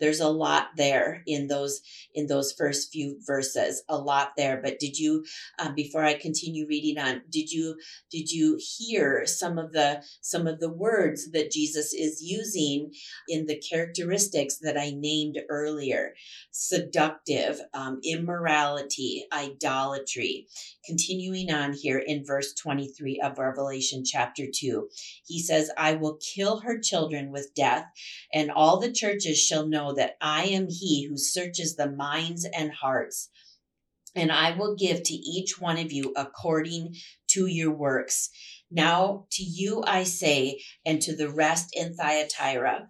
there's 0.00 0.20
a 0.20 0.28
lot 0.28 0.68
there 0.76 1.22
in 1.26 1.48
those 1.48 1.80
in 2.14 2.26
those 2.26 2.52
first 2.52 2.92
few 2.92 3.18
verses 3.26 3.82
a 3.88 3.96
lot 3.96 4.32
there. 4.36 4.60
But 4.62 4.78
did 4.78 4.98
you 4.98 5.24
um, 5.58 5.74
before 5.74 6.04
i 6.04 6.14
continue 6.14 6.66
reading 6.68 6.98
on 6.98 7.22
did 7.30 7.50
you 7.50 7.76
did 8.10 8.30
you 8.30 8.58
hear 8.60 9.24
some 9.26 9.58
of 9.58 9.72
the 9.72 10.02
some 10.20 10.46
of 10.46 10.60
the 10.60 10.72
words 10.72 11.30
that 11.32 11.50
jesus 11.50 11.92
is 11.92 12.22
using 12.22 12.92
in 13.28 13.46
the 13.46 13.60
characteristics 13.60 14.58
that 14.58 14.78
i 14.78 14.92
named 14.96 15.38
earlier? 15.48 16.14
Seductive 16.50 17.60
um, 17.74 18.00
immorality 18.02 19.26
idolatry. 19.32 20.46
Continuing 20.84 21.50
on 21.50 21.72
here 21.72 21.98
in 21.98 22.24
verse 22.24 22.54
23 22.54 23.20
of 23.22 23.38
revelation 23.38 24.04
chapter 24.04 24.44
2 24.52 24.88
he 25.24 25.40
says 25.40 25.70
i 25.76 25.94
will 25.94 26.18
kill 26.34 26.60
her 26.60 26.78
children 26.78 27.30
with 27.30 27.54
death 27.54 27.86
and 28.32 28.50
all 28.50 28.78
the 28.78 28.92
churches 28.92 29.38
shall 29.38 29.66
know 29.66 29.85
know 29.86 29.94
that 29.94 30.16
I 30.20 30.44
am 30.44 30.68
he 30.68 31.06
who 31.08 31.16
searches 31.16 31.76
the 31.76 31.90
minds 31.90 32.44
and 32.44 32.72
hearts, 32.72 33.30
and 34.14 34.32
I 34.32 34.56
will 34.56 34.74
give 34.76 35.02
to 35.02 35.14
each 35.14 35.60
one 35.60 35.78
of 35.78 35.92
you 35.92 36.12
according 36.16 36.94
to 37.28 37.46
your 37.46 37.72
works. 37.72 38.30
Now 38.70 39.26
to 39.32 39.42
you 39.44 39.84
I 39.86 40.02
say, 40.02 40.60
and 40.84 41.00
to 41.02 41.14
the 41.14 41.28
rest 41.28 41.68
in 41.72 41.94
Thyatira, 41.94 42.88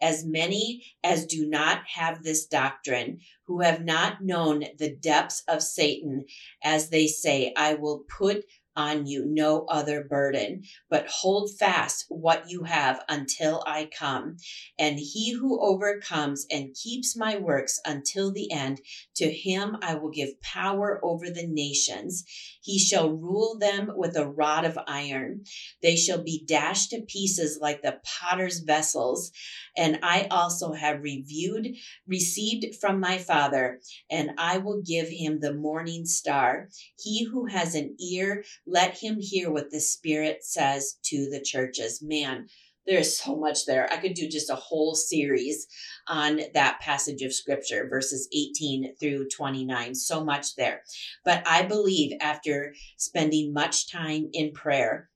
as 0.00 0.24
many 0.24 0.84
as 1.04 1.26
do 1.26 1.46
not 1.48 1.80
have 1.94 2.22
this 2.22 2.46
doctrine, 2.46 3.18
who 3.46 3.60
have 3.60 3.84
not 3.84 4.22
known 4.22 4.64
the 4.78 4.94
depths 4.94 5.42
of 5.48 5.62
Satan, 5.62 6.24
as 6.62 6.90
they 6.90 7.08
say, 7.08 7.52
I 7.56 7.74
will 7.74 8.04
put 8.16 8.44
on 8.78 9.06
you 9.06 9.26
no 9.26 9.66
other 9.66 10.04
burden, 10.04 10.62
but 10.88 11.06
hold 11.08 11.50
fast 11.58 12.06
what 12.08 12.48
you 12.48 12.62
have 12.62 13.02
until 13.08 13.62
I 13.66 13.86
come. 13.86 14.36
And 14.78 14.98
he 14.98 15.32
who 15.32 15.60
overcomes 15.60 16.46
and 16.50 16.74
keeps 16.74 17.16
my 17.16 17.36
works 17.36 17.80
until 17.84 18.32
the 18.32 18.50
end, 18.52 18.80
to 19.16 19.30
him 19.30 19.76
I 19.82 19.96
will 19.96 20.10
give 20.10 20.40
power 20.40 21.00
over 21.02 21.28
the 21.28 21.46
nations. 21.46 22.24
He 22.62 22.78
shall 22.78 23.10
rule 23.10 23.58
them 23.58 23.90
with 23.96 24.16
a 24.16 24.28
rod 24.28 24.64
of 24.64 24.78
iron. 24.86 25.44
They 25.82 25.96
shall 25.96 26.22
be 26.22 26.44
dashed 26.46 26.90
to 26.90 27.02
pieces 27.02 27.58
like 27.60 27.82
the 27.82 28.00
potter's 28.04 28.60
vessels. 28.60 29.32
And 29.76 29.98
I 30.02 30.28
also 30.30 30.72
have 30.72 31.02
reviewed, 31.02 31.74
received 32.06 32.76
from 32.80 33.00
my 33.00 33.18
Father, 33.18 33.80
and 34.10 34.30
I 34.38 34.58
will 34.58 34.82
give 34.82 35.08
him 35.08 35.40
the 35.40 35.54
morning 35.54 36.04
star. 36.04 36.68
He 36.98 37.24
who 37.24 37.46
has 37.46 37.74
an 37.74 37.96
ear, 38.00 38.44
let 38.68 38.98
him 38.98 39.18
hear 39.20 39.50
what 39.50 39.70
the 39.70 39.80
Spirit 39.80 40.44
says 40.44 40.98
to 41.04 41.28
the 41.30 41.40
churches. 41.40 42.02
Man, 42.02 42.46
there's 42.86 43.18
so 43.18 43.36
much 43.36 43.66
there. 43.66 43.92
I 43.92 43.98
could 43.98 44.14
do 44.14 44.28
just 44.28 44.50
a 44.50 44.54
whole 44.54 44.94
series 44.94 45.66
on 46.08 46.40
that 46.54 46.80
passage 46.80 47.22
of 47.22 47.34
scripture, 47.34 47.86
verses 47.88 48.28
18 48.32 48.96
through 48.98 49.28
29. 49.28 49.94
So 49.94 50.24
much 50.24 50.56
there. 50.56 50.82
But 51.24 51.46
I 51.46 51.62
believe 51.62 52.16
after 52.20 52.74
spending 52.96 53.52
much 53.52 53.92
time 53.92 54.30
in 54.32 54.52
prayer, 54.52 55.10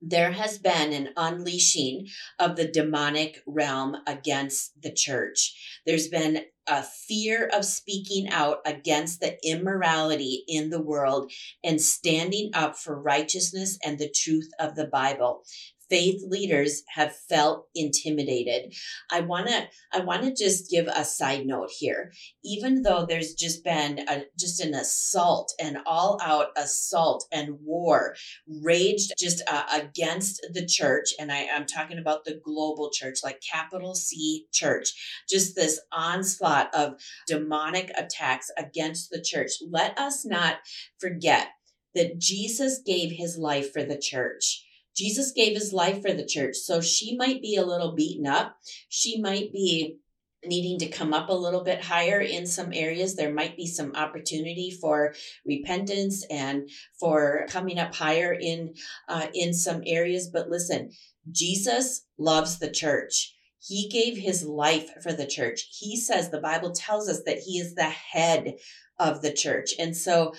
there 0.00 0.32
has 0.32 0.58
been 0.58 0.92
an 0.92 1.10
unleashing 1.16 2.08
of 2.38 2.56
the 2.56 2.66
demonic 2.66 3.42
realm 3.46 3.96
against 4.06 4.80
the 4.80 4.92
church. 4.92 5.80
There's 5.86 6.08
been 6.08 6.44
a 6.66 6.82
fear 6.82 7.50
of 7.52 7.64
speaking 7.64 8.28
out 8.30 8.58
against 8.64 9.20
the 9.20 9.36
immorality 9.44 10.44
in 10.46 10.70
the 10.70 10.80
world 10.80 11.32
and 11.64 11.80
standing 11.80 12.50
up 12.54 12.76
for 12.76 13.00
righteousness 13.00 13.78
and 13.84 13.98
the 13.98 14.10
truth 14.10 14.50
of 14.58 14.74
the 14.76 14.86
Bible 14.86 15.42
faith 15.90 16.22
leaders 16.26 16.82
have 16.94 17.14
felt 17.28 17.66
intimidated. 17.74 18.72
I 19.10 19.20
want 19.20 19.48
to 19.48 19.68
I 19.92 20.00
want 20.00 20.22
to 20.22 20.34
just 20.34 20.70
give 20.70 20.86
a 20.86 21.04
side 21.04 21.46
note 21.46 21.70
here. 21.76 22.12
Even 22.44 22.82
though 22.82 23.04
there's 23.04 23.34
just 23.34 23.64
been 23.64 23.98
a, 24.08 24.24
just 24.38 24.60
an 24.60 24.74
assault 24.74 25.52
an 25.60 25.78
all 25.84 26.18
out 26.22 26.48
assault 26.56 27.26
and 27.32 27.58
war 27.62 28.14
raged 28.62 29.12
just 29.18 29.42
uh, 29.48 29.64
against 29.72 30.46
the 30.52 30.64
church 30.64 31.08
and 31.18 31.32
I 31.32 31.48
I'm 31.54 31.66
talking 31.66 31.98
about 31.98 32.24
the 32.24 32.40
global 32.42 32.90
church 32.92 33.18
like 33.24 33.42
capital 33.42 33.94
C 33.94 34.46
church. 34.52 35.22
Just 35.28 35.56
this 35.56 35.80
onslaught 35.92 36.72
of 36.74 36.94
demonic 37.26 37.90
attacks 37.96 38.50
against 38.56 39.10
the 39.10 39.20
church. 39.20 39.50
Let 39.68 39.98
us 39.98 40.24
not 40.24 40.58
forget 40.98 41.48
that 41.94 42.18
Jesus 42.18 42.80
gave 42.84 43.10
his 43.12 43.36
life 43.36 43.72
for 43.72 43.82
the 43.82 43.98
church. 43.98 44.64
Jesus 44.96 45.32
gave 45.32 45.54
his 45.54 45.72
life 45.72 46.02
for 46.02 46.12
the 46.12 46.26
church. 46.26 46.56
So 46.56 46.80
she 46.80 47.16
might 47.16 47.40
be 47.40 47.56
a 47.56 47.64
little 47.64 47.94
beaten 47.94 48.26
up. 48.26 48.56
She 48.88 49.20
might 49.20 49.52
be 49.52 49.98
needing 50.44 50.78
to 50.78 50.88
come 50.88 51.12
up 51.12 51.28
a 51.28 51.34
little 51.34 51.62
bit 51.62 51.82
higher 51.82 52.20
in 52.20 52.46
some 52.46 52.72
areas. 52.72 53.14
There 53.14 53.32
might 53.32 53.56
be 53.56 53.66
some 53.66 53.94
opportunity 53.94 54.70
for 54.80 55.14
repentance 55.44 56.24
and 56.30 56.68
for 56.98 57.46
coming 57.48 57.78
up 57.78 57.94
higher 57.94 58.32
in 58.32 58.74
uh, 59.08 59.26
in 59.34 59.52
some 59.52 59.82
areas. 59.86 60.30
But 60.32 60.48
listen, 60.48 60.90
Jesus 61.30 62.06
loves 62.18 62.58
the 62.58 62.70
church. 62.70 63.34
He 63.58 63.88
gave 63.88 64.16
his 64.16 64.44
life 64.44 64.90
for 65.02 65.12
the 65.12 65.26
church. 65.26 65.68
He 65.78 66.00
says 66.00 66.30
the 66.30 66.40
Bible 66.40 66.72
tells 66.72 67.08
us 67.08 67.22
that 67.26 67.38
he 67.38 67.58
is 67.58 67.74
the 67.74 67.82
head 67.82 68.54
of 68.98 69.20
the 69.20 69.32
church. 69.32 69.74
And 69.78 69.94
so 69.94 70.32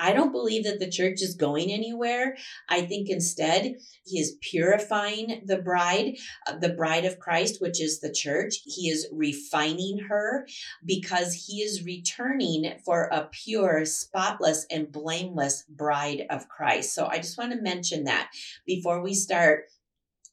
I 0.00 0.12
don't 0.12 0.32
believe 0.32 0.64
that 0.64 0.80
the 0.80 0.90
church 0.90 1.22
is 1.22 1.36
going 1.36 1.70
anywhere. 1.70 2.36
I 2.68 2.82
think 2.82 3.08
instead 3.08 3.76
he 4.04 4.18
is 4.18 4.36
purifying 4.40 5.42
the 5.46 5.58
bride, 5.58 6.16
uh, 6.46 6.58
the 6.58 6.70
bride 6.70 7.04
of 7.04 7.18
Christ, 7.18 7.60
which 7.60 7.80
is 7.80 8.00
the 8.00 8.12
church. 8.12 8.56
He 8.64 8.88
is 8.88 9.08
refining 9.12 10.00
her 10.08 10.46
because 10.84 11.46
he 11.46 11.62
is 11.62 11.84
returning 11.84 12.74
for 12.84 13.04
a 13.04 13.28
pure, 13.30 13.84
spotless, 13.84 14.66
and 14.70 14.90
blameless 14.90 15.64
bride 15.68 16.26
of 16.28 16.48
Christ. 16.48 16.94
So 16.94 17.06
I 17.06 17.18
just 17.18 17.38
want 17.38 17.52
to 17.52 17.60
mention 17.60 18.04
that 18.04 18.30
before 18.66 19.00
we 19.00 19.14
start 19.14 19.66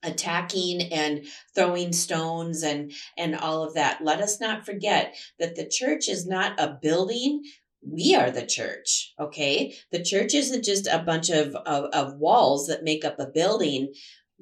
attacking 0.03 0.81
and 0.91 1.25
throwing 1.53 1.93
stones 1.93 2.63
and 2.63 2.91
and 3.17 3.35
all 3.35 3.63
of 3.63 3.75
that 3.75 4.03
let 4.03 4.19
us 4.19 4.39
not 4.39 4.65
forget 4.65 5.15
that 5.39 5.55
the 5.55 5.67
church 5.67 6.09
is 6.09 6.25
not 6.25 6.59
a 6.59 6.77
building 6.81 7.43
we 7.87 8.15
are 8.15 8.31
the 8.31 8.45
church 8.45 9.13
okay? 9.19 9.75
The 9.91 10.03
church 10.03 10.33
isn't 10.33 10.63
just 10.63 10.87
a 10.87 11.03
bunch 11.05 11.29
of, 11.29 11.55
of, 11.55 11.85
of 11.93 12.17
walls 12.17 12.67
that 12.67 12.83
make 12.83 13.05
up 13.05 13.19
a 13.19 13.27
building 13.27 13.93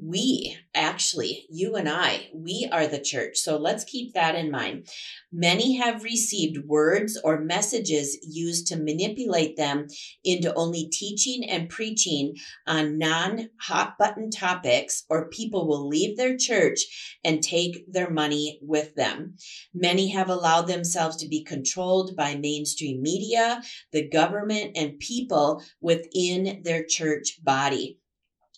we 0.01 0.57
actually, 0.73 1.45
you 1.49 1.75
and 1.75 1.89
I, 1.89 2.29
we 2.33 2.69
are 2.71 2.87
the 2.87 3.01
church. 3.01 3.37
So 3.37 3.57
let's 3.57 3.83
keep 3.83 4.13
that 4.13 4.35
in 4.35 4.49
mind. 4.49 4.87
Many 5.31 5.77
have 5.77 6.03
received 6.03 6.65
words 6.65 7.19
or 7.23 7.41
messages 7.41 8.17
used 8.23 8.67
to 8.67 8.77
manipulate 8.77 9.57
them 9.57 9.87
into 10.23 10.53
only 10.55 10.89
teaching 10.91 11.47
and 11.49 11.69
preaching 11.69 12.35
on 12.65 12.97
non 12.97 13.49
hot 13.61 13.95
button 13.99 14.31
topics, 14.31 15.03
or 15.09 15.29
people 15.29 15.67
will 15.67 15.87
leave 15.87 16.17
their 16.17 16.37
church 16.37 17.17
and 17.23 17.43
take 17.43 17.91
their 17.91 18.09
money 18.09 18.59
with 18.61 18.95
them. 18.95 19.35
Many 19.73 20.09
have 20.09 20.29
allowed 20.29 20.67
themselves 20.67 21.17
to 21.17 21.27
be 21.27 21.43
controlled 21.43 22.15
by 22.15 22.35
mainstream 22.35 23.01
media, 23.01 23.61
the 23.91 24.07
government, 24.09 24.71
and 24.75 24.99
people 24.99 25.61
within 25.81 26.61
their 26.63 26.83
church 26.83 27.39
body. 27.43 27.98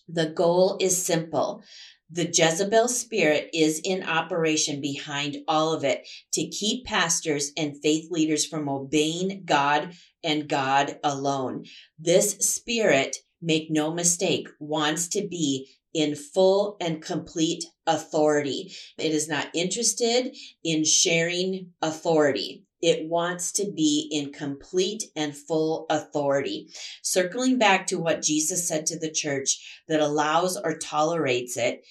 The 0.08 0.26
goal 0.26 0.76
is 0.80 1.04
simple. 1.04 1.62
The 2.10 2.26
Jezebel 2.26 2.88
spirit 2.88 3.48
is 3.54 3.80
in 3.82 4.02
operation 4.02 4.80
behind 4.82 5.38
all 5.48 5.72
of 5.72 5.84
it 5.84 6.06
to 6.34 6.48
keep 6.48 6.84
pastors 6.84 7.52
and 7.56 7.80
faith 7.80 8.10
leaders 8.10 8.44
from 8.44 8.68
obeying 8.68 9.44
God 9.46 9.94
and 10.22 10.48
God 10.48 10.98
alone. 11.02 11.64
This 11.98 12.32
spirit, 12.32 13.16
make 13.40 13.70
no 13.70 13.92
mistake, 13.94 14.48
wants 14.58 15.08
to 15.08 15.26
be 15.26 15.70
in 15.94 16.14
full 16.14 16.76
and 16.80 17.02
complete 17.02 17.64
authority. 17.86 18.74
It 18.98 19.12
is 19.12 19.28
not 19.28 19.48
interested 19.54 20.36
in 20.62 20.84
sharing 20.84 21.70
authority. 21.80 22.64
It 22.82 23.08
wants 23.08 23.52
to 23.52 23.70
be 23.70 24.08
in 24.10 24.32
complete 24.32 25.04
and 25.14 25.36
full 25.36 25.86
authority. 25.88 26.68
Circling 27.02 27.58
back 27.58 27.86
to 27.86 27.98
what 27.98 28.22
Jesus 28.22 28.66
said 28.66 28.86
to 28.86 28.98
the 28.98 29.10
church 29.10 29.82
that 29.88 30.00
allows 30.00 30.56
or 30.56 30.76
tolerates 30.76 31.56
it, 31.56 31.84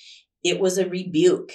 it 0.43 0.59
was 0.59 0.77
a 0.77 0.89
rebuke. 0.89 1.53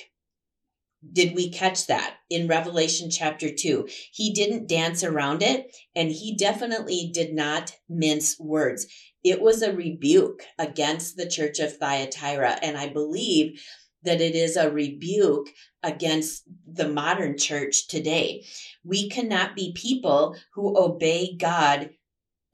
Did 1.12 1.36
we 1.36 1.50
catch 1.50 1.86
that 1.86 2.16
in 2.30 2.48
Revelation 2.48 3.10
chapter 3.10 3.48
2? 3.52 3.86
He 4.12 4.32
didn't 4.32 4.68
dance 4.68 5.04
around 5.04 5.42
it, 5.42 5.76
and 5.94 6.10
he 6.10 6.34
definitely 6.34 7.10
did 7.12 7.34
not 7.34 7.76
mince 7.88 8.40
words. 8.40 8.86
It 9.22 9.40
was 9.40 9.62
a 9.62 9.72
rebuke 9.72 10.42
against 10.58 11.16
the 11.16 11.28
church 11.28 11.58
of 11.58 11.76
Thyatira, 11.76 12.58
and 12.62 12.76
I 12.76 12.88
believe 12.88 13.60
that 14.06 14.20
it 14.20 14.34
is 14.34 14.56
a 14.56 14.70
rebuke 14.70 15.50
against 15.82 16.44
the 16.66 16.88
modern 16.88 17.36
church 17.36 17.86
today. 17.88 18.44
We 18.84 19.08
cannot 19.08 19.54
be 19.54 19.72
people 19.76 20.36
who 20.54 20.78
obey 20.78 21.36
God 21.36 21.90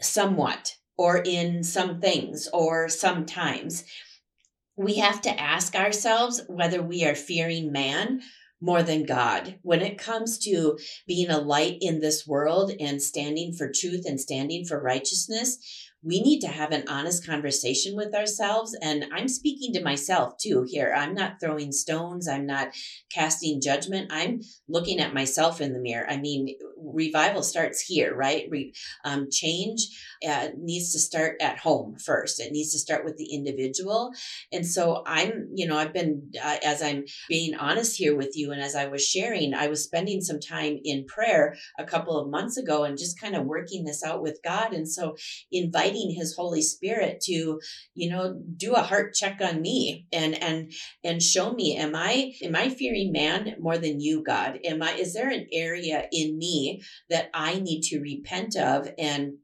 somewhat 0.01 0.77
or 0.97 1.23
in 1.25 1.63
some 1.65 2.01
things 2.01 2.49
or 2.53 2.89
sometimes. 2.89 3.85
We 4.77 4.95
have 4.97 5.21
to 5.23 5.41
ask 5.41 5.75
ourselves 5.75 6.43
whether 6.49 6.83
we 6.83 7.05
are 7.05 7.15
fearing 7.15 7.73
man 7.73 8.23
more 8.61 8.83
than 8.83 9.05
God. 9.05 9.59
When 9.63 9.83
it 9.83 9.99
comes 9.99 10.39
to 10.41 10.79
being 11.07 11.31
a 11.31 11.41
light 11.41 11.79
in 11.81 12.01
this 12.01 12.27
world 12.27 12.73
and 12.81 13.03
standing 13.03 13.53
for 13.53 13.71
truth 13.71 14.05
and 14.07 14.21
standing 14.21 14.65
for 14.65 14.81
righteousness, 14.81 15.59
we 16.05 16.21
need 16.21 16.41
to 16.41 16.49
have 16.49 16.73
an 16.73 16.85
honest 16.89 17.25
conversation 17.27 17.97
with 17.97 18.15
ourselves. 18.15 18.77
And 18.83 19.07
I'm 19.13 19.29
speaking 19.29 19.73
to 19.75 19.85
myself 19.85 20.37
too 20.39 20.67
here. 20.69 20.93
I'm 20.97 21.15
not 21.15 21.41
throwing 21.41 21.73
stones, 21.73 22.29
I'm 22.29 22.47
not 22.47 22.69
casting 23.13 23.61
judgment. 23.61 24.13
I'm 24.13 24.41
looking 24.69 25.01
at 25.01 25.15
myself 25.15 25.61
in 25.61 25.73
the 25.73 25.79
mirror. 25.79 26.07
I 26.09 26.17
mean, 26.17 26.55
revival 26.77 27.43
starts 27.43 27.81
here, 27.81 28.15
right? 28.15 28.47
Re, 28.51 28.73
um, 29.05 29.29
change 29.31 29.87
uh, 30.27 30.49
needs 30.59 30.93
to 30.93 30.99
start 30.99 31.37
at 31.41 31.59
home 31.59 31.97
first. 31.99 32.41
It 32.41 32.53
needs 32.53 32.73
to 32.73 32.79
start 32.79 33.05
with 33.05 33.17
the 33.17 33.33
individual. 33.33 34.11
And 34.53 34.67
so 34.67 35.03
I'm, 35.07 35.49
you 35.55 35.67
know, 35.67 35.77
I've 35.77 35.93
been, 35.93 36.31
uh, 36.43 36.57
as 36.65 36.83
I'm 36.83 37.05
being 37.29 37.55
honest 37.55 37.97
here 37.97 38.17
with 38.17 38.33
you, 38.35 38.53
and 38.53 38.61
as 38.61 38.75
I 38.75 38.87
was 38.87 39.07
sharing, 39.07 39.55
I 39.55 39.69
was 39.69 39.85
spending 39.85 40.21
some 40.21 40.41
time 40.41 40.79
in 40.85 41.07
prayer 41.07 41.57
a 41.79 41.85
couple 41.85 42.19
of 42.19 42.31
months 42.31 42.57
ago 42.57 42.85
and 42.85 42.99
just 42.99 43.21
kind 43.21 43.37
of 43.37 43.47
working 43.47 43.85
this 43.85 44.03
out 44.05 44.23
with 44.23 44.39
God. 44.45 44.73
And 44.73 44.89
so 44.89 45.17
inviting 45.93 46.15
His 46.15 46.35
Holy 46.37 46.63
Spirit 46.63 47.21
to, 47.23 47.61
you 47.95 48.11
know, 48.11 48.41
do 48.57 48.75
a 48.75 48.83
heart 48.83 49.15
check 49.15 49.41
on 49.41 49.61
me 49.61 50.07
and 50.13 50.41
and 50.43 50.73
and 51.05 51.23
show 51.23 51.53
me, 51.53 51.77
am 51.77 51.95
I 51.95 52.35
am 52.43 52.57
I 52.57 52.69
fearing 52.69 53.13
man 53.13 53.57
more 53.61 53.79
than 53.79 54.01
you, 54.01 54.23
God? 54.23 54.59
Am 54.65 54.83
I 54.83 54.93
is 54.93 55.15
there 55.15 55.31
an 55.31 55.47
area 55.53 56.07
in 56.13 56.39
me 56.39 56.83
that 57.11 57.31
I 57.35 57.61
need 57.61 57.83
to 57.83 58.01
repent 58.01 58.57
of 58.57 58.89
and 58.99 59.35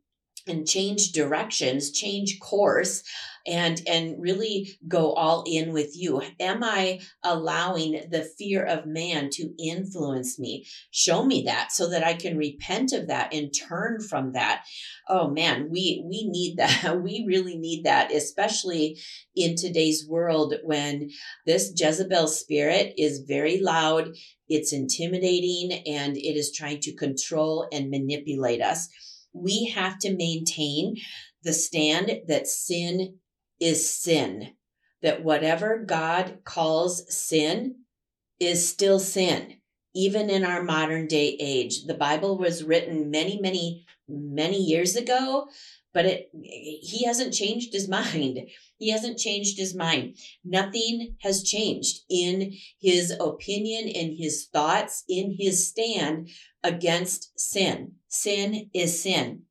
and 0.49 0.67
change 0.67 1.13
directions, 1.13 1.91
change 1.91 2.39
course 2.41 3.03
and 3.49 3.81
and 3.87 4.21
really 4.21 4.79
go 4.87 5.13
all 5.15 5.43
in 5.47 5.73
with 5.73 5.97
you. 5.97 6.21
Am 6.39 6.63
i 6.63 7.01
allowing 7.25 7.93
the 8.11 8.29
fear 8.39 8.63
of 8.63 8.87
man 8.87 9.31
to 9.33 9.55
influence 9.59 10.39
me? 10.39 10.67
Show 10.91 11.25
me 11.25 11.43
that 11.47 11.73
so 11.73 11.89
that 11.89 12.05
i 12.05 12.15
can 12.15 12.37
repent 12.37 12.93
of 12.93 13.09
that 13.09 13.33
and 13.33 13.53
turn 13.53 14.01
from 14.01 14.33
that. 14.33 14.65
Oh 15.09 15.31
man 15.31 15.69
we 15.71 16.03
we 16.05 16.29
need 16.29 16.57
that. 16.59 16.99
We 17.09 17.25
really 17.27 17.57
need 17.57 17.85
that 17.85 18.13
especially 18.13 18.99
in 19.35 19.57
today's 19.57 20.07
world 20.07 20.55
when 20.63 21.11
this 21.47 21.73
jezebel 21.75 22.27
spirit 22.27 22.95
is 22.99 23.25
very 23.27 23.61
loud 23.61 24.15
it's 24.49 24.73
intimidating 24.73 25.83
and 25.87 26.17
it 26.17 26.37
is 26.37 26.53
trying 26.53 26.81
to 26.81 26.95
control 26.95 27.69
and 27.73 27.91
manipulate 27.91 28.61
us 28.61 28.89
we 29.43 29.73
have 29.75 29.99
to 30.01 30.15
maintain 30.15 30.97
the 31.43 31.53
stand 31.53 32.23
that 32.27 32.47
sin 32.47 33.19
is 33.61 33.91
sin. 33.91 34.55
That 35.03 35.23
whatever 35.23 35.85
God 35.87 36.39
calls 36.45 37.05
sin 37.15 37.85
is 38.41 38.69
still 38.69 38.99
sin, 38.99 39.55
even 39.95 40.29
in 40.31 40.45
our 40.45 40.63
modern 40.63 41.07
day 41.07 41.37
age. 41.41 41.85
The 41.87 41.95
Bible 41.95 42.37
was 42.37 42.65
written 42.65 43.11
many, 43.11 43.41
many, 43.41 43.87
many 44.09 44.59
years 44.59 44.97
ago, 44.97 45.49
but 45.95 46.05
it 46.05 46.31
he 46.33 47.05
hasn't 47.05 47.33
changed 47.35 47.73
his 47.73 47.89
mind. 47.99 48.41
He 48.79 48.91
hasn't 48.91 49.19
changed 49.19 49.59
his 49.59 49.75
mind. 49.75 50.17
Nothing 50.45 51.17
has 51.23 51.43
changed 51.43 52.01
in 52.09 52.53
his 52.81 53.13
opinion, 53.19 53.89
in 53.89 54.17
his 54.17 54.49
thoughts, 54.53 55.05
in 55.09 55.37
his 55.39 55.69
stand 55.69 56.29
against 56.63 57.39
sin. 57.39 57.93
Sin 58.09 58.71
is 58.75 59.03
sin. 59.03 59.43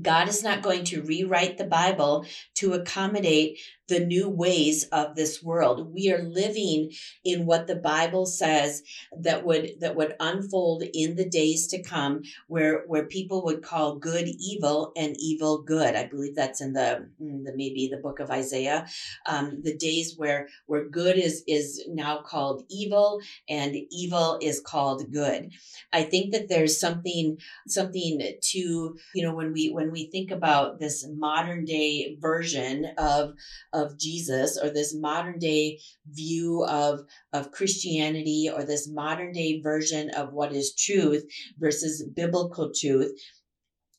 God 0.00 0.28
is 0.28 0.42
not 0.42 0.62
going 0.62 0.84
to 0.84 1.02
rewrite 1.02 1.58
the 1.58 1.64
Bible 1.64 2.24
to 2.56 2.74
accommodate 2.74 3.58
the 3.90 4.00
new 4.00 4.28
ways 4.28 4.84
of 4.84 5.16
this 5.16 5.42
world. 5.42 5.92
We 5.92 6.10
are 6.12 6.22
living 6.22 6.92
in 7.24 7.44
what 7.44 7.66
the 7.66 7.76
Bible 7.76 8.24
says 8.24 8.82
that 9.18 9.44
would 9.44 9.72
that 9.80 9.96
would 9.96 10.14
unfold 10.20 10.84
in 10.94 11.16
the 11.16 11.28
days 11.28 11.66
to 11.68 11.82
come 11.82 12.22
where 12.46 12.84
where 12.86 13.04
people 13.04 13.44
would 13.44 13.62
call 13.62 13.96
good 13.96 14.28
evil 14.28 14.92
and 14.96 15.16
evil 15.18 15.62
good. 15.62 15.94
I 15.96 16.06
believe 16.06 16.36
that's 16.36 16.60
in 16.60 16.72
the, 16.72 17.08
the 17.18 17.52
maybe 17.54 17.88
the 17.90 17.98
book 17.98 18.20
of 18.20 18.30
Isaiah. 18.30 18.86
Um, 19.26 19.60
the 19.62 19.76
days 19.76 20.14
where 20.16 20.48
where 20.66 20.88
good 20.88 21.18
is 21.18 21.42
is 21.46 21.84
now 21.88 22.22
called 22.22 22.64
evil 22.70 23.20
and 23.48 23.76
evil 23.90 24.38
is 24.40 24.60
called 24.60 25.12
good. 25.12 25.50
I 25.92 26.04
think 26.04 26.32
that 26.32 26.48
there's 26.48 26.78
something 26.78 27.38
something 27.66 28.20
to 28.40 28.58
you 29.14 29.22
know 29.24 29.34
when 29.34 29.52
we 29.52 29.70
when 29.70 29.90
we 29.90 30.06
think 30.06 30.30
about 30.30 30.78
this 30.78 31.04
modern 31.08 31.64
day 31.64 32.16
version 32.20 32.86
of 32.96 33.34
of 33.72 33.79
Jesus 33.98 34.58
or 34.58 34.70
this 34.70 34.94
modern 34.94 35.38
day 35.38 35.78
view 36.06 36.64
of, 36.64 37.00
of 37.32 37.52
Christianity 37.52 38.50
or 38.52 38.64
this 38.64 38.88
modern 38.88 39.32
day 39.32 39.60
version 39.60 40.10
of 40.10 40.32
what 40.32 40.52
is 40.52 40.74
truth 40.74 41.24
versus 41.58 42.04
biblical 42.14 42.70
truth, 42.78 43.12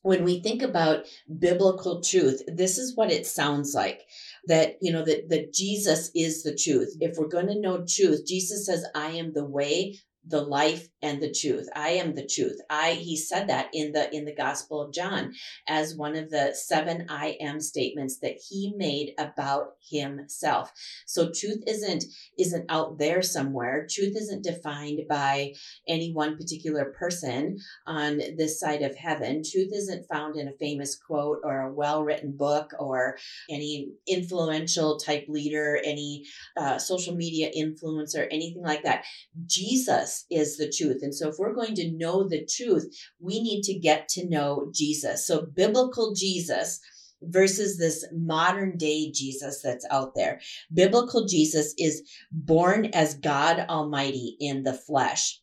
when 0.02 0.24
we 0.24 0.40
think 0.40 0.62
about 0.62 1.06
biblical 1.38 2.02
truth, 2.02 2.42
this 2.46 2.76
is 2.76 2.96
what 2.96 3.12
it 3.12 3.26
sounds 3.26 3.72
like 3.74 4.02
that 4.46 4.76
you 4.80 4.92
know 4.92 5.04
that 5.04 5.28
that 5.28 5.52
Jesus 5.54 6.10
is 6.14 6.42
the 6.42 6.56
truth. 6.56 6.96
If 7.00 7.16
we're 7.16 7.28
going 7.28 7.46
to 7.46 7.60
know 7.60 7.84
truth, 7.88 8.26
Jesus 8.26 8.66
says, 8.66 8.84
"I 8.94 9.10
am 9.12 9.32
the 9.32 9.44
way, 9.44 9.98
the 10.26 10.40
life 10.40 10.88
and 11.02 11.20
the 11.20 11.32
truth. 11.32 11.68
I 11.74 11.90
am 11.90 12.14
the 12.14 12.26
truth. 12.26 12.60
I 12.70 12.92
he 12.92 13.16
said 13.16 13.48
that 13.48 13.70
in 13.72 13.92
the 13.92 14.14
in 14.14 14.24
the 14.24 14.34
gospel 14.34 14.80
of 14.80 14.92
john 14.92 15.32
as 15.68 15.96
one 15.96 16.16
of 16.16 16.30
the 16.30 16.54
seven 16.54 17.06
i 17.08 17.36
am 17.40 17.60
statements 17.60 18.18
that 18.18 18.36
he 18.48 18.72
made 18.76 19.14
about 19.18 19.74
himself. 19.90 20.72
So 21.06 21.30
truth 21.34 21.62
isn't 21.66 22.04
isn't 22.38 22.66
out 22.70 22.98
there 22.98 23.22
somewhere. 23.22 23.86
Truth 23.90 24.16
isn't 24.16 24.44
defined 24.44 25.00
by 25.08 25.54
any 25.88 26.12
one 26.12 26.36
particular 26.36 26.94
person 26.98 27.58
on 27.86 28.18
this 28.36 28.60
side 28.60 28.82
of 28.82 28.94
heaven. 28.94 29.42
Truth 29.42 29.72
isn't 29.72 30.08
found 30.08 30.36
in 30.36 30.48
a 30.48 30.52
famous 30.52 30.96
quote 30.96 31.38
or 31.44 31.60
a 31.60 31.72
well-written 31.72 32.36
book 32.36 32.72
or 32.78 33.16
any 33.50 33.90
influential 34.06 34.98
type 34.98 35.26
leader 35.28 35.80
any 35.84 36.24
uh, 36.56 36.78
social 36.78 37.14
media 37.14 37.50
influencer 37.56 38.26
anything 38.30 38.62
like 38.62 38.82
that. 38.84 39.04
Jesus 39.46 40.11
Is 40.30 40.56
the 40.56 40.70
truth. 40.70 41.00
And 41.02 41.14
so, 41.14 41.28
if 41.28 41.36
we're 41.38 41.54
going 41.54 41.74
to 41.74 41.92
know 41.92 42.28
the 42.28 42.46
truth, 42.46 42.94
we 43.20 43.42
need 43.42 43.62
to 43.64 43.74
get 43.74 44.08
to 44.10 44.28
know 44.28 44.70
Jesus. 44.74 45.26
So, 45.26 45.46
biblical 45.46 46.14
Jesus 46.14 46.80
versus 47.22 47.78
this 47.78 48.04
modern 48.12 48.76
day 48.76 49.10
Jesus 49.12 49.62
that's 49.62 49.86
out 49.90 50.14
there. 50.14 50.40
Biblical 50.72 51.26
Jesus 51.26 51.74
is 51.78 52.02
born 52.30 52.86
as 52.86 53.14
God 53.14 53.64
Almighty 53.68 54.36
in 54.40 54.64
the 54.64 54.74
flesh. 54.74 55.41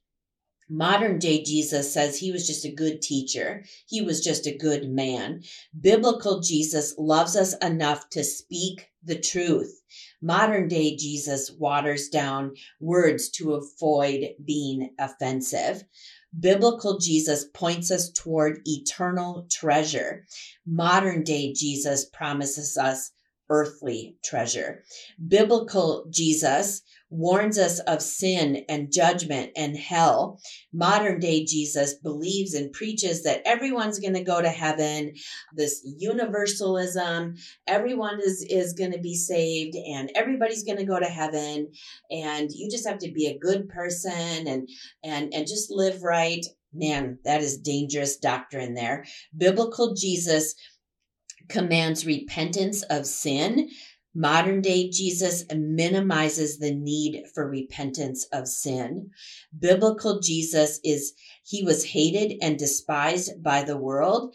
Modern 0.69 1.17
day 1.17 1.43
Jesus 1.43 1.91
says 1.91 2.19
he 2.19 2.31
was 2.31 2.45
just 2.45 2.63
a 2.63 2.71
good 2.71 3.01
teacher. 3.01 3.63
He 3.87 4.01
was 4.03 4.23
just 4.23 4.45
a 4.45 4.55
good 4.55 4.87
man. 4.89 5.41
Biblical 5.79 6.41
Jesus 6.41 6.93
loves 6.97 7.35
us 7.35 7.55
enough 7.57 8.09
to 8.11 8.23
speak 8.23 8.89
the 9.03 9.19
truth. 9.19 9.81
Modern 10.21 10.67
day 10.67 10.95
Jesus 10.95 11.51
waters 11.51 12.09
down 12.09 12.53
words 12.79 13.29
to 13.29 13.53
avoid 13.53 14.35
being 14.45 14.91
offensive. 14.99 15.83
Biblical 16.39 16.99
Jesus 16.99 17.45
points 17.45 17.89
us 17.89 18.11
toward 18.11 18.61
eternal 18.65 19.47
treasure. 19.49 20.27
Modern 20.67 21.23
day 21.23 21.51
Jesus 21.53 22.05
promises 22.05 22.77
us 22.77 23.11
earthly 23.49 24.17
treasure. 24.23 24.83
Biblical 25.27 26.05
Jesus 26.09 26.81
warns 27.09 27.57
us 27.57 27.79
of 27.79 28.01
sin 28.01 28.63
and 28.69 28.91
judgment 28.91 29.51
and 29.55 29.75
hell. 29.75 30.39
Modern 30.71 31.19
day 31.19 31.43
Jesus 31.43 31.95
believes 31.95 32.53
and 32.53 32.71
preaches 32.71 33.23
that 33.23 33.41
everyone's 33.45 33.99
going 33.99 34.13
to 34.13 34.23
go 34.23 34.41
to 34.41 34.49
heaven, 34.49 35.13
this 35.55 35.81
universalism, 35.97 37.35
everyone 37.67 38.19
is, 38.19 38.45
is 38.49 38.73
going 38.73 38.91
to 38.91 38.99
be 38.99 39.15
saved 39.15 39.75
and 39.75 40.11
everybody's 40.15 40.63
going 40.63 40.77
to 40.77 40.85
go 40.85 40.99
to 40.99 41.05
heaven. 41.05 41.71
And 42.11 42.51
you 42.51 42.69
just 42.69 42.87
have 42.87 42.99
to 42.99 43.11
be 43.11 43.27
a 43.27 43.39
good 43.39 43.69
person 43.69 44.47
and, 44.47 44.69
and, 45.03 45.33
and 45.33 45.47
just 45.47 45.71
live 45.71 46.03
right. 46.03 46.45
Man, 46.71 47.17
that 47.25 47.41
is 47.41 47.57
dangerous 47.57 48.17
doctrine 48.17 48.75
there. 48.75 49.03
Biblical 49.35 49.95
Jesus 49.95 50.53
commands 51.49 52.05
repentance 52.05 52.83
of 52.83 53.05
sin 53.05 53.69
Modern 54.15 54.61
day 54.61 54.89
Jesus 54.89 55.45
minimizes 55.53 56.57
the 56.57 56.73
need 56.73 57.25
for 57.33 57.47
repentance 57.47 58.25
of 58.33 58.47
sin. 58.47 59.11
Biblical 59.57 60.19
Jesus 60.19 60.79
is, 60.83 61.13
he 61.45 61.63
was 61.63 61.85
hated 61.85 62.37
and 62.41 62.57
despised 62.57 63.43
by 63.43 63.61
the 63.63 63.77
world, 63.77 64.33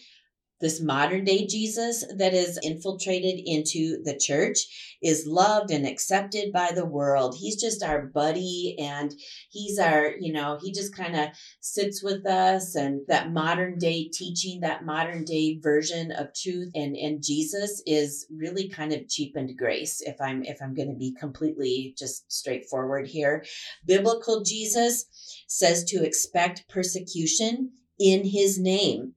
this 0.65 0.81
modern 0.81 1.25
day 1.25 1.47
Jesus 1.47 2.07
that 2.17 2.33
is 2.33 2.59
infiltrated 2.63 3.39
into 3.45 4.03
the 4.03 4.19
church 4.19 4.97
is 5.03 5.27
loved 5.27 5.71
and 5.71 5.87
accepted 5.87 6.55
by 6.55 6.73
the 6.75 6.87
world. 6.87 7.37
He's 7.39 7.61
just 7.61 7.83
our 7.83 8.07
buddy 8.07 8.75
and 8.79 9.13
he's 9.51 9.79
our, 9.79 10.15
you 10.19 10.33
know, 10.33 10.59
he 10.63 10.73
just 10.73 10.97
kind 10.97 11.17
of 11.17 11.29
sits 11.61 12.03
with 12.03 12.27
us 12.27 12.75
and 12.77 13.03
that 13.09 13.31
modern 13.31 13.77
day 13.77 14.09
teaching, 14.11 14.61
that 14.61 14.87
modern 14.87 15.25
day 15.25 15.59
version 15.63 16.11
of 16.13 16.29
truth 16.35 16.71
and 16.75 16.97
and 16.97 17.23
Jesus 17.23 17.83
is 17.85 18.27
really 18.35 18.67
kind 18.67 18.95
of 18.95 19.07
cheapened 19.07 19.59
grace 19.59 20.01
if 20.01 20.19
I'm 20.19 20.45
if 20.45 20.63
I'm 20.63 20.73
going 20.73 20.89
to 20.89 20.97
be 20.97 21.15
completely 21.21 21.95
just 21.99 22.33
straightforward 22.33 23.07
here. 23.07 23.45
Biblical 23.85 24.43
Jesus 24.43 25.05
says 25.47 25.85
to 25.85 26.03
expect 26.03 26.67
persecution 26.71 27.73
in 27.99 28.25
his 28.25 28.59
name 28.59 29.13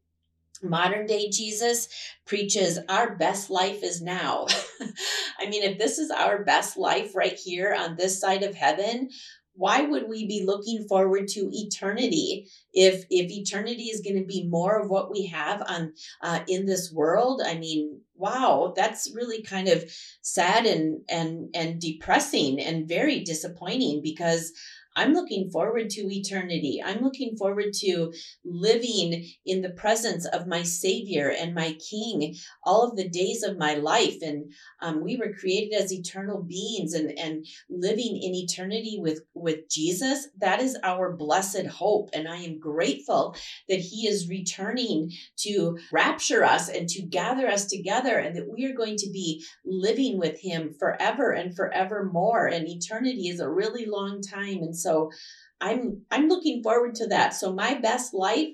modern 0.64 1.06
day 1.06 1.30
Jesus 1.30 1.88
preaches 2.26 2.80
our 2.90 3.16
best 3.16 3.50
life 3.50 3.84
is 3.84 4.02
now. 4.02 4.48
I 5.40 5.48
mean, 5.48 5.64
if 5.64 5.78
this 5.78 5.98
is 5.98 6.12
our 6.12 6.44
best 6.44 6.78
life 6.78 7.16
right 7.16 7.38
here 7.38 7.76
on 7.78 7.96
this 7.96 8.20
side 8.20 8.44
of 8.44 8.56
heaven, 8.56 9.10
why 9.58 9.82
would 9.82 10.08
we 10.08 10.28
be 10.28 10.46
looking 10.46 10.88
forward 10.88 11.28
to 11.28 11.50
eternity 11.52 12.48
if 12.74 13.06
if 13.10 13.32
eternity 13.32 13.86
is 13.86 14.02
going 14.02 14.18
to 14.18 14.26
be 14.26 14.48
more 14.48 14.80
of 14.80 14.90
what 14.90 15.12
we 15.12 15.26
have 15.26 15.64
on 15.68 15.94
uh, 16.22 16.42
in 16.48 16.66
this 16.66 16.92
world 16.94 17.42
i 17.44 17.56
mean 17.56 18.00
wow 18.16 18.72
that's 18.76 19.12
really 19.16 19.42
kind 19.42 19.68
of 19.68 19.84
sad 20.22 20.66
and 20.66 21.02
and 21.10 21.50
and 21.56 21.82
depressing 21.82 22.60
and 22.62 22.88
very 22.88 23.22
disappointing 23.24 24.00
because 24.04 24.54
I'm 24.98 25.14
looking 25.14 25.52
forward 25.52 25.92
to 25.92 26.12
eternity. 26.12 26.82
I'm 26.84 27.04
looking 27.04 27.38
forward 27.38 27.72
to 27.82 28.12
living 28.44 29.30
in 29.46 29.62
the 29.62 29.70
presence 29.70 30.26
of 30.26 30.48
my 30.48 30.64
Savior 30.64 31.30
and 31.30 31.54
my 31.54 31.74
King 31.74 32.36
all 32.64 32.90
of 32.90 32.98
the 32.98 33.08
days 33.08 33.44
of 33.44 33.60
my 33.60 33.76
life. 33.76 34.18
And 34.24 34.52
um, 34.82 35.04
we 35.04 35.16
were 35.16 35.36
created 35.40 35.80
as 35.80 35.94
eternal 35.94 36.42
beings 36.42 36.94
and, 36.94 37.18
and 37.18 37.46
living 37.70 38.20
in 38.22 38.34
eternity 38.34 38.98
with, 39.00 39.22
with 39.36 39.70
Jesus. 39.70 40.30
That 40.40 40.62
is 40.62 40.76
our 40.84 41.16
blessed 41.16 41.68
hope. 41.68 42.10
And 42.14 42.28
I 42.28 42.38
am 42.38 42.60
grateful 42.60 43.36
that 43.70 43.80
He 43.80 44.08
is 44.08 44.28
returning 44.28 45.12
to 45.42 45.78
rapture 45.92 46.44
us 46.44 46.70
and 46.70 46.90
to 46.90 47.04
gather 47.04 47.48
us 47.48 47.68
together 47.68 48.18
and 48.18 48.36
that 48.36 48.50
we 48.52 48.66
are 48.66 48.76
going 48.76 48.96
to 48.98 49.12
be 49.12 49.46
living 49.64 50.18
with 50.18 50.40
Him 50.42 50.74
forever 50.80 51.32
and 51.34 51.56
forevermore. 51.56 52.48
And 52.48 52.68
eternity 52.68 53.28
is 53.28 53.40
a 53.40 53.50
really 53.50 53.86
long 53.86 54.24
time. 54.24 54.64
And 54.64 54.76
so 54.76 54.87
so 54.88 55.12
I'm 55.60 56.04
I'm 56.12 56.30
looking 56.30 56.64
forward 56.64 56.96
to 56.96 57.08
that. 57.08 57.34
So 57.34 57.54
my 57.54 57.76
best 57.76 58.14
life 58.14 58.50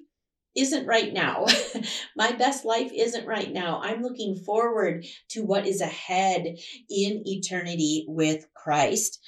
isn't 0.56 0.88
right 0.88 1.14
now. 1.14 1.46
my 2.16 2.32
best 2.32 2.66
life 2.66 2.92
isn't 2.94 3.28
right 3.28 3.52
now. 3.52 3.82
I'm 3.84 4.02
looking 4.02 4.36
forward 4.36 5.06
to 5.30 5.44
what 5.44 5.68
is 5.68 5.82
ahead 5.82 6.46
in 6.90 7.24
eternity 7.26 8.06
with 8.08 8.46
Christ. 8.56 9.20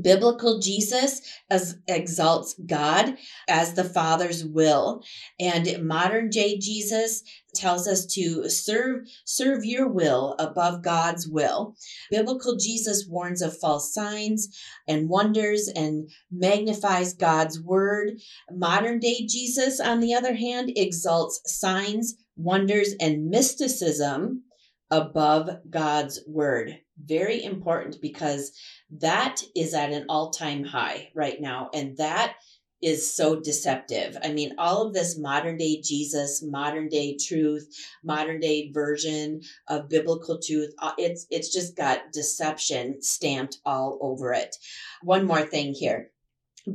Biblical 0.00 0.58
Jesus 0.58 1.20
as 1.50 1.78
exalts 1.86 2.54
God 2.66 3.16
as 3.48 3.74
the 3.74 3.84
Father's 3.84 4.44
will, 4.44 5.02
and 5.38 5.86
modern 5.86 6.30
day 6.30 6.58
Jesus 6.58 7.22
tells 7.54 7.86
us 7.86 8.06
to 8.06 8.48
serve 8.48 9.06
serve 9.24 9.64
your 9.64 9.88
will 9.88 10.34
above 10.38 10.82
God's 10.82 11.28
will. 11.28 11.76
Biblical 12.10 12.56
Jesus 12.56 13.06
warns 13.06 13.42
of 13.42 13.58
false 13.58 13.92
signs 13.92 14.48
and 14.88 15.08
wonders 15.08 15.68
and 15.68 16.08
magnifies 16.30 17.14
God's 17.14 17.60
word. 17.60 18.12
Modern 18.50 18.98
day 18.98 19.26
Jesus 19.26 19.80
on 19.80 20.00
the 20.00 20.14
other 20.14 20.34
hand 20.34 20.72
exalts 20.76 21.40
signs, 21.46 22.14
wonders 22.36 22.94
and 23.00 23.28
mysticism 23.28 24.44
above 24.90 25.48
God's 25.70 26.20
word. 26.26 26.78
Very 26.98 27.42
important 27.42 28.00
because 28.00 28.52
that 28.90 29.42
is 29.56 29.74
at 29.74 29.92
an 29.92 30.06
all 30.08 30.30
time 30.30 30.64
high 30.64 31.10
right 31.14 31.40
now. 31.40 31.70
And 31.72 31.96
that 31.96 32.34
is 32.82 33.14
so 33.14 33.40
deceptive. 33.40 34.18
I 34.22 34.32
mean, 34.32 34.54
all 34.58 34.86
of 34.86 34.92
this 34.92 35.16
modern 35.16 35.56
day 35.56 35.80
Jesus, 35.80 36.42
modern 36.42 36.88
day 36.88 37.16
truth, 37.16 37.68
modern 38.02 38.40
day 38.40 38.72
version 38.72 39.40
of 39.68 39.88
biblical 39.88 40.40
truth, 40.44 40.74
uh, 40.78 40.92
it's 40.98 41.26
it's 41.30 41.52
just 41.52 41.76
got 41.76 42.12
deception 42.12 43.00
stamped 43.00 43.58
all 43.64 43.98
over 44.02 44.32
it. 44.32 44.56
One 45.02 45.24
more 45.26 45.42
thing 45.42 45.74
here. 45.74 46.10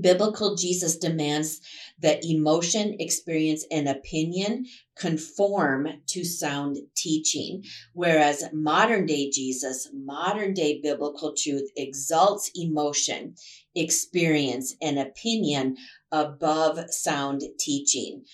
Biblical 0.02 0.56
Jesus 0.56 0.97
demands 0.97 1.62
that 2.00 2.26
emotion, 2.26 2.97
experience, 3.00 3.65
and 3.71 3.88
opinion 3.88 4.65
conform 4.97 5.88
to 6.08 6.26
sound 6.26 6.78
teaching, 6.95 7.63
whereas 7.93 8.43
modern 8.52 9.06
day 9.06 9.30
Jesus, 9.30 9.89
modern 9.93 10.54
day 10.54 10.82
biblical 10.82 11.34
truth 11.34 11.69
exalts 11.78 12.52
emotion, 12.56 13.36
experience, 13.76 14.76
and 14.82 15.00
opinion 15.00 15.78
above 16.12 16.80
sound 16.89 17.43
teaching. 17.58 18.26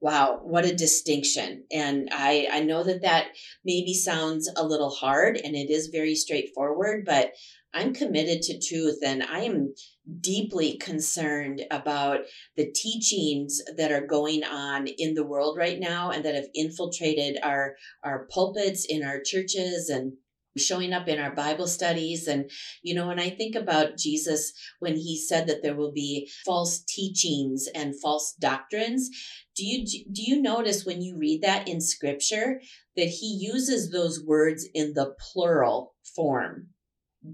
Wow, 0.00 0.40
what 0.42 0.64
a 0.64 0.74
distinction. 0.74 1.64
And 1.70 2.08
I, 2.10 2.48
I 2.50 2.60
know 2.60 2.82
that 2.82 3.02
that 3.02 3.26
maybe 3.64 3.94
sounds 3.94 4.50
a 4.56 4.66
little 4.66 4.90
hard 4.90 5.36
and 5.36 5.54
it 5.54 5.70
is 5.70 5.88
very 5.88 6.16
straightforward, 6.16 7.04
but 7.04 7.34
I'm 7.74 7.94
committed 7.94 8.42
to 8.42 8.60
truth 8.60 8.98
and 9.04 9.22
I 9.22 9.40
am 9.40 9.74
deeply 10.20 10.76
concerned 10.76 11.62
about 11.70 12.20
the 12.56 12.70
teachings 12.70 13.60
that 13.76 13.92
are 13.92 14.06
going 14.06 14.44
on 14.44 14.86
in 14.86 15.14
the 15.14 15.26
world 15.26 15.56
right 15.56 15.78
now 15.78 16.10
and 16.10 16.24
that 16.24 16.34
have 16.34 16.48
infiltrated 16.54 17.38
our 17.42 17.76
our 18.04 18.26
pulpits 18.30 18.84
in 18.84 19.02
our 19.04 19.20
churches 19.20 19.88
and 19.88 20.14
showing 20.58 20.92
up 20.92 21.08
in 21.08 21.18
our 21.18 21.34
Bible 21.34 21.66
studies. 21.66 22.26
And, 22.26 22.50
you 22.82 22.94
know, 22.94 23.06
when 23.06 23.18
I 23.18 23.30
think 23.30 23.54
about 23.54 23.96
Jesus, 23.96 24.52
when 24.80 24.96
he 24.96 25.18
said 25.18 25.46
that 25.46 25.62
there 25.62 25.74
will 25.74 25.92
be 25.92 26.30
false 26.44 26.82
teachings 26.86 27.68
and 27.74 27.98
false 28.00 28.34
doctrines, 28.38 29.08
do 29.56 29.64
you 29.64 29.86
do 29.86 30.22
you 30.22 30.40
notice 30.40 30.84
when 30.84 31.02
you 31.02 31.16
read 31.16 31.42
that 31.42 31.68
in 31.68 31.80
scripture 31.80 32.60
that 32.96 33.08
he 33.08 33.38
uses 33.40 33.90
those 33.90 34.22
words 34.24 34.68
in 34.74 34.94
the 34.94 35.14
plural 35.32 35.94
form 36.14 36.68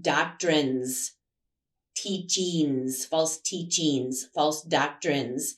doctrines 0.01 1.13
teachings 1.95 3.05
false 3.05 3.39
teachings 3.39 4.27
false 4.33 4.63
doctrines 4.63 5.55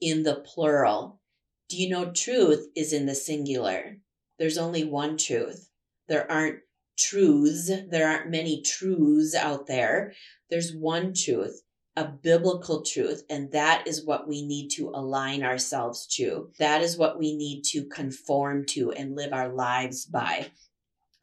in 0.00 0.22
the 0.22 0.36
plural 0.36 1.20
do 1.68 1.76
you 1.76 1.88
know 1.88 2.10
truth 2.10 2.68
is 2.74 2.92
in 2.92 3.06
the 3.06 3.14
singular 3.14 3.98
there's 4.38 4.58
only 4.58 4.84
one 4.84 5.16
truth 5.16 5.70
there 6.08 6.30
aren't 6.30 6.60
truths 6.98 7.70
there 7.90 8.08
aren't 8.08 8.30
many 8.30 8.62
truths 8.62 9.34
out 9.34 9.66
there 9.66 10.12
there's 10.50 10.72
one 10.74 11.12
truth 11.12 11.62
a 11.96 12.04
biblical 12.04 12.82
truth. 12.82 13.24
And 13.30 13.52
that 13.52 13.86
is 13.86 14.04
what 14.04 14.26
we 14.26 14.44
need 14.44 14.70
to 14.70 14.90
align 14.90 15.42
ourselves 15.42 16.06
to. 16.16 16.50
That 16.58 16.82
is 16.82 16.96
what 16.96 17.18
we 17.18 17.36
need 17.36 17.62
to 17.66 17.84
conform 17.84 18.64
to 18.70 18.92
and 18.92 19.14
live 19.14 19.32
our 19.32 19.48
lives 19.48 20.04
by. 20.04 20.50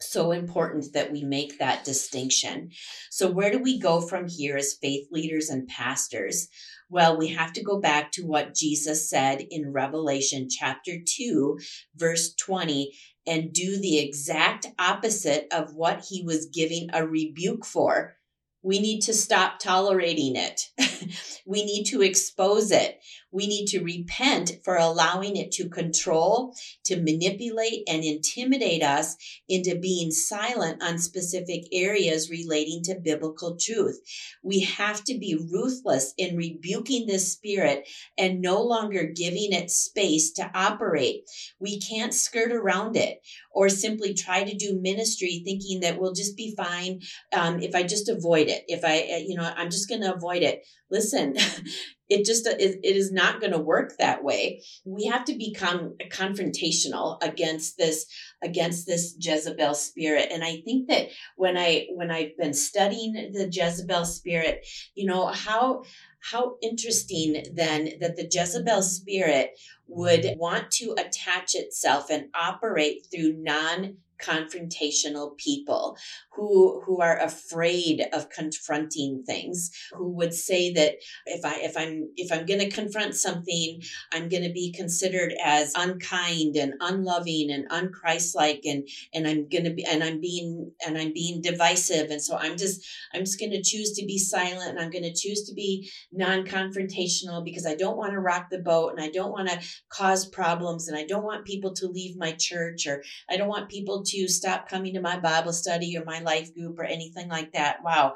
So 0.01 0.31
important 0.31 0.93
that 0.93 1.11
we 1.11 1.23
make 1.23 1.59
that 1.59 1.83
distinction. 1.83 2.71
So, 3.09 3.29
where 3.29 3.51
do 3.51 3.59
we 3.59 3.79
go 3.79 4.01
from 4.01 4.27
here 4.27 4.57
as 4.57 4.73
faith 4.73 5.07
leaders 5.11 5.49
and 5.49 5.67
pastors? 5.67 6.47
Well, 6.89 7.17
we 7.17 7.29
have 7.29 7.53
to 7.53 7.63
go 7.63 7.79
back 7.79 8.11
to 8.13 8.23
what 8.23 8.53
Jesus 8.53 9.09
said 9.09 9.45
in 9.49 9.71
Revelation 9.71 10.47
chapter 10.49 10.93
2, 11.05 11.57
verse 11.95 12.33
20, 12.35 12.91
and 13.25 13.53
do 13.53 13.79
the 13.79 13.99
exact 13.99 14.67
opposite 14.77 15.47
of 15.53 15.73
what 15.73 16.05
he 16.09 16.23
was 16.23 16.47
giving 16.47 16.89
a 16.93 17.07
rebuke 17.07 17.65
for 17.65 18.15
we 18.63 18.79
need 18.79 19.01
to 19.01 19.13
stop 19.13 19.59
tolerating 19.59 20.35
it. 20.35 20.69
we 21.45 21.65
need 21.65 21.85
to 21.85 22.01
expose 22.01 22.71
it. 22.71 22.99
We 23.31 23.47
need 23.47 23.67
to 23.67 23.83
repent 23.83 24.59
for 24.63 24.75
allowing 24.75 25.37
it 25.37 25.51
to 25.53 25.69
control, 25.69 26.53
to 26.85 27.01
manipulate, 27.01 27.83
and 27.87 28.03
intimidate 28.03 28.83
us 28.83 29.15
into 29.47 29.79
being 29.79 30.11
silent 30.11 30.83
on 30.83 30.97
specific 30.99 31.63
areas 31.71 32.29
relating 32.29 32.83
to 32.83 32.99
biblical 33.01 33.57
truth. 33.57 33.99
We 34.43 34.61
have 34.61 35.03
to 35.05 35.17
be 35.17 35.39
ruthless 35.51 36.13
in 36.17 36.35
rebuking 36.35 37.07
this 37.07 37.31
spirit 37.31 37.87
and 38.17 38.41
no 38.41 38.61
longer 38.61 39.03
giving 39.05 39.53
it 39.53 39.71
space 39.71 40.31
to 40.33 40.51
operate. 40.53 41.23
We 41.59 41.79
can't 41.79 42.13
skirt 42.13 42.51
around 42.51 42.95
it 42.95 43.21
or 43.51 43.69
simply 43.69 44.13
try 44.13 44.43
to 44.43 44.55
do 44.55 44.79
ministry 44.81 45.41
thinking 45.43 45.81
that 45.81 45.99
we'll 45.99 46.13
just 46.13 46.35
be 46.37 46.55
fine 46.55 47.01
um, 47.33 47.61
if 47.61 47.75
I 47.75 47.83
just 47.83 48.09
avoid 48.09 48.47
it. 48.47 48.63
If 48.67 48.83
I, 48.83 49.15
uh, 49.15 49.23
you 49.25 49.35
know, 49.35 49.51
I'm 49.55 49.69
just 49.69 49.89
going 49.89 50.01
to 50.01 50.13
avoid 50.13 50.43
it. 50.43 50.65
Listen, 50.89 51.35
it 52.11 52.25
just 52.25 52.45
it 52.45 52.79
is 52.83 53.11
not 53.11 53.39
going 53.39 53.53
to 53.53 53.59
work 53.59 53.93
that 53.97 54.23
way. 54.23 54.61
We 54.83 55.05
have 55.05 55.23
to 55.25 55.37
become 55.37 55.95
confrontational 56.09 57.17
against 57.23 57.77
this 57.77 58.05
against 58.43 58.85
this 58.85 59.15
jezebel 59.19 59.73
spirit. 59.75 60.27
And 60.31 60.43
i 60.43 60.61
think 60.65 60.87
that 60.89 61.07
when 61.35 61.57
i 61.57 61.87
when 61.93 62.11
i've 62.11 62.37
been 62.37 62.53
studying 62.53 63.13
the 63.13 63.49
jezebel 63.51 64.05
spirit 64.05 64.67
you 64.95 65.05
know 65.05 65.27
how 65.27 65.83
how 66.21 66.55
interesting 66.61 67.43
then 67.53 67.89
that 67.99 68.15
the 68.15 68.29
Jezebel 68.31 68.83
spirit 68.83 69.57
would 69.87 70.35
want 70.37 70.71
to 70.71 70.93
attach 70.97 71.55
itself 71.55 72.09
and 72.09 72.25
operate 72.35 73.07
through 73.11 73.33
non 73.37 73.97
confrontational 74.21 75.37
people 75.37 75.97
who 76.33 76.81
who 76.85 77.01
are 77.01 77.19
afraid 77.19 78.05
of 78.13 78.29
confronting 78.29 79.23
things 79.25 79.71
who 79.93 80.09
would 80.09 80.33
say 80.33 80.71
that 80.73 80.95
if 81.25 81.43
i 81.45 81.55
if 81.55 81.77
i'm 81.77 82.09
if 82.15 82.31
i'm 82.31 82.45
going 82.45 82.59
to 82.59 82.69
confront 82.69 83.15
something 83.15 83.81
i'm 84.13 84.29
going 84.29 84.43
to 84.43 84.51
be 84.51 84.71
considered 84.71 85.33
as 85.43 85.73
unkind 85.75 86.55
and 86.55 86.73
unloving 86.79 87.49
and 87.51 87.69
unchristlike 87.69 88.61
and 88.65 88.87
and 89.13 89.27
i'm 89.27 89.47
going 89.49 89.63
to 89.63 89.73
be 89.73 89.83
and 89.85 90.03
i'm 90.03 90.19
being 90.19 90.71
and 90.85 90.97
i'm 90.97 91.13
being 91.13 91.41
divisive. 91.41 92.09
And 92.11 92.21
so 92.21 92.37
i'm 92.37 92.57
just 92.57 92.85
i'm 93.13 93.21
just 93.21 93.39
going 93.39 93.51
to 93.51 93.61
choose 93.61 93.91
to 93.93 94.05
be 94.05 94.17
silent 94.17 94.71
and 94.71 94.79
i'm 94.79 94.89
going 94.89 95.03
to 95.03 95.13
choose 95.13 95.43
to 95.43 95.53
be 95.53 95.89
non-confrontational 96.11 97.43
because 97.43 97.65
i 97.65 97.75
don't 97.75 97.97
want 97.97 98.11
to 98.13 98.19
rock 98.19 98.49
the 98.49 98.59
boat 98.59 98.91
and 98.91 99.01
i 99.01 99.09
don't 99.09 99.31
want 99.31 99.49
to 99.49 99.59
cause 99.89 100.25
problems 100.27 100.87
and 100.87 100.97
i 100.97 101.05
don't 101.05 101.23
want 101.23 101.45
people 101.45 101.73
to 101.73 101.87
leave 101.87 102.17
my 102.17 102.31
church 102.33 102.87
or 102.87 103.03
i 103.29 103.37
don't 103.37 103.47
want 103.47 103.69
people 103.69 104.03
to 104.03 104.10
stop 104.27 104.69
coming 104.69 104.93
to 104.93 105.01
my 105.01 105.19
bible 105.19 105.53
study 105.53 105.97
or 105.97 106.05
my 106.05 106.19
life 106.19 106.53
group 106.53 106.79
or 106.79 106.83
anything 106.83 107.29
like 107.29 107.53
that. 107.53 107.83
Wow. 107.83 108.15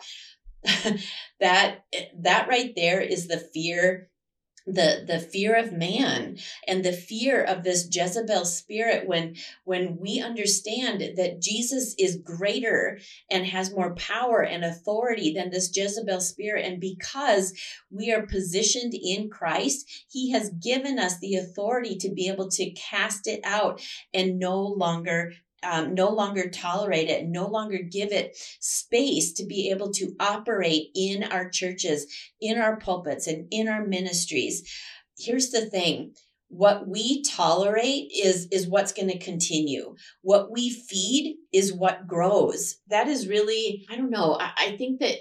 that 1.40 1.86
that 2.20 2.48
right 2.48 2.74
there 2.76 3.00
is 3.00 3.28
the 3.28 3.38
fear 3.38 4.10
the 4.66 5.04
the 5.08 5.20
fear 5.20 5.56
of 5.56 5.72
man 5.72 6.38
and 6.68 6.84
the 6.84 6.92
fear 6.92 7.44
of 7.44 7.64
this 7.64 7.88
Jezebel 7.92 8.46
spirit 8.46 9.08
when 9.08 9.36
when 9.64 9.98
we 10.00 10.20
understand 10.20 11.02
that 11.18 11.40
Jesus 11.40 11.94
is 12.00 12.22
greater 12.24 13.00
and 13.30 13.46
has 13.46 13.74
more 13.74 13.94
power 13.94 14.42
and 14.42 14.66
authority 14.66 15.34
than 15.34 15.52
this 15.52 15.72
Jezebel 15.76 16.20
spirit 16.20 16.66
and 16.66 16.82
because 16.82 17.54
we 17.92 18.12
are 18.12 18.26
positioned 18.26 18.94
in 18.96 19.30
Christ 19.30 20.06
he 20.10 20.32
has 20.32 20.50
given 20.50 20.98
us 20.98 21.20
the 21.20 21.36
authority 21.36 21.96
to 21.98 22.10
be 22.10 22.28
able 22.28 22.50
to 22.50 22.72
cast 22.72 23.28
it 23.28 23.42
out 23.44 23.82
and 24.14 24.40
no 24.40 24.60
longer 24.60 25.34
um, 25.66 25.94
no 25.94 26.10
longer 26.10 26.50
tolerate 26.50 27.10
it, 27.10 27.26
no 27.28 27.48
longer 27.48 27.80
give 27.80 28.12
it 28.12 28.38
space 28.60 29.34
to 29.34 29.46
be 29.46 29.70
able 29.70 29.92
to 29.94 30.16
operate 30.20 30.88
in 30.96 31.24
our 31.24 31.50
churches, 31.50 32.06
in 32.40 32.58
our 32.58 32.78
pulpits, 32.78 33.28
and 33.28 33.48
in 33.52 33.68
our 33.68 33.86
ministries. 33.86 34.70
Here's 35.18 35.50
the 35.50 35.66
thing. 35.66 36.14
What 36.48 36.88
we 36.88 37.24
tolerate 37.24 38.12
is 38.16 38.48
is 38.52 38.68
what's 38.68 38.94
going 38.94 39.10
to 39.10 39.18
continue. 39.18 39.96
What 40.22 40.52
we 40.52 40.70
feed 40.70 41.38
is 41.52 41.74
what 41.74 42.08
grows. 42.08 42.78
That 42.88 43.08
is 43.08 43.28
really 43.28 43.86
i 43.90 43.96
don't 43.96 44.12
know 44.12 44.38
I, 44.40 44.52
I 44.58 44.78
think 44.78 45.00
that 45.00 45.18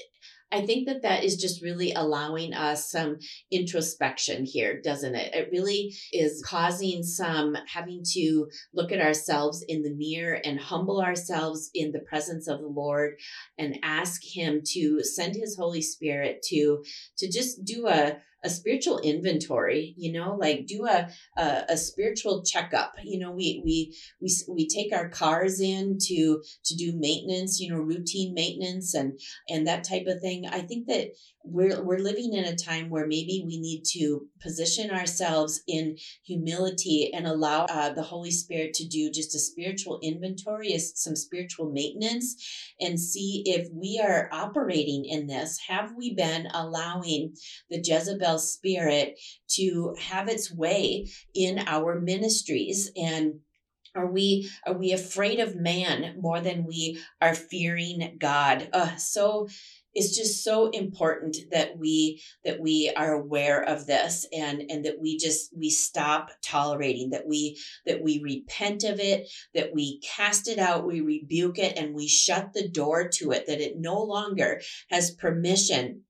I 0.54 0.64
think 0.64 0.86
that 0.86 1.02
that 1.02 1.24
is 1.24 1.36
just 1.36 1.62
really 1.62 1.92
allowing 1.92 2.54
us 2.54 2.88
some 2.88 3.18
introspection 3.50 4.44
here, 4.44 4.80
doesn't 4.80 5.16
it? 5.16 5.34
It 5.34 5.48
really 5.50 5.92
is 6.12 6.44
causing 6.46 7.02
some 7.02 7.56
having 7.66 8.04
to 8.12 8.46
look 8.72 8.92
at 8.92 9.00
ourselves 9.00 9.64
in 9.66 9.82
the 9.82 9.92
mirror 9.92 10.40
and 10.44 10.60
humble 10.60 11.00
ourselves 11.00 11.70
in 11.74 11.90
the 11.90 12.04
presence 12.08 12.46
of 12.46 12.60
the 12.60 12.68
Lord 12.68 13.14
and 13.58 13.80
ask 13.82 14.22
him 14.22 14.62
to 14.74 15.02
send 15.02 15.34
his 15.34 15.56
Holy 15.56 15.82
Spirit 15.82 16.42
to 16.50 16.84
to 17.18 17.28
just 17.28 17.64
do 17.64 17.88
a 17.88 18.18
a 18.44 18.50
spiritual 18.50 18.98
inventory 18.98 19.94
you 19.96 20.12
know 20.12 20.36
like 20.40 20.66
do 20.66 20.86
a, 20.86 21.08
a, 21.36 21.64
a 21.70 21.76
spiritual 21.76 22.42
checkup. 22.44 22.94
You 23.02 23.18
know 23.18 23.32
we 23.32 23.62
we 23.64 23.96
we 24.20 24.34
we 24.48 24.68
take 24.68 24.92
our 24.92 25.08
cars 25.08 25.60
in 25.60 25.98
to 26.02 26.42
to 26.64 26.76
do 26.76 26.92
maintenance 26.96 27.60
you 27.60 27.70
know 27.70 27.78
routine 27.78 28.34
maintenance 28.34 28.94
and 28.94 29.18
and 29.48 29.66
that 29.66 29.84
type 29.84 30.06
of 30.06 30.20
thing. 30.20 30.46
I 30.46 30.60
think 30.60 30.86
that 30.88 31.08
we're 31.44 31.82
we're 31.82 31.98
living 31.98 32.32
in 32.32 32.44
a 32.44 32.56
time 32.56 32.88
where 32.88 33.06
maybe 33.06 33.44
we 33.46 33.60
need 33.60 33.82
to 33.92 34.26
position 34.40 34.90
ourselves 34.90 35.62
in 35.66 35.96
humility 36.24 37.10
and 37.12 37.26
allow 37.26 37.64
uh, 37.64 37.92
the 37.92 38.02
holy 38.02 38.30
spirit 38.30 38.72
to 38.74 38.86
do 38.86 39.10
just 39.10 39.34
a 39.34 39.38
spiritual 39.38 39.98
inventory 40.02 40.74
some 40.78 41.16
spiritual 41.16 41.70
maintenance 41.70 42.72
and 42.80 42.98
see 42.98 43.42
if 43.46 43.68
we 43.72 44.00
are 44.02 44.28
operating 44.32 45.04
in 45.04 45.26
this. 45.26 45.58
Have 45.68 45.92
we 45.96 46.14
been 46.14 46.48
allowing 46.52 47.34
the 47.70 47.80
jezebel 47.82 48.33
spirit 48.38 49.18
to 49.48 49.94
have 50.00 50.28
its 50.28 50.52
way 50.52 51.06
in 51.34 51.58
our 51.66 52.00
ministries 52.00 52.90
and 52.96 53.40
are 53.96 54.10
we 54.10 54.50
are 54.66 54.72
we 54.76 54.92
afraid 54.92 55.38
of 55.38 55.54
man 55.54 56.16
more 56.20 56.40
than 56.40 56.64
we 56.64 57.00
are 57.20 57.34
fearing 57.34 58.16
God? 58.18 58.68
Uh, 58.72 58.96
so 58.96 59.46
it's 59.94 60.16
just 60.16 60.42
so 60.42 60.68
important 60.70 61.36
that 61.52 61.78
we 61.78 62.20
that 62.44 62.60
we 62.60 62.92
are 62.96 63.12
aware 63.12 63.62
of 63.62 63.86
this 63.86 64.26
and 64.32 64.64
and 64.68 64.84
that 64.84 65.00
we 65.00 65.16
just 65.16 65.56
we 65.56 65.70
stop 65.70 66.30
tolerating 66.42 67.10
that 67.10 67.26
we 67.26 67.56
that 67.86 68.02
we 68.02 68.20
repent 68.22 68.82
of 68.82 68.98
it 68.98 69.30
that 69.54 69.72
we 69.72 70.00
cast 70.00 70.48
it 70.48 70.58
out 70.58 70.86
we 70.86 71.00
rebuke 71.00 71.58
it 71.58 71.78
and 71.78 71.94
we 71.94 72.08
shut 72.08 72.52
the 72.52 72.68
door 72.68 73.08
to 73.08 73.30
it 73.30 73.46
that 73.46 73.60
it 73.60 73.78
no 73.78 74.02
longer 74.02 74.60
has 74.90 75.12
permission 75.12 76.02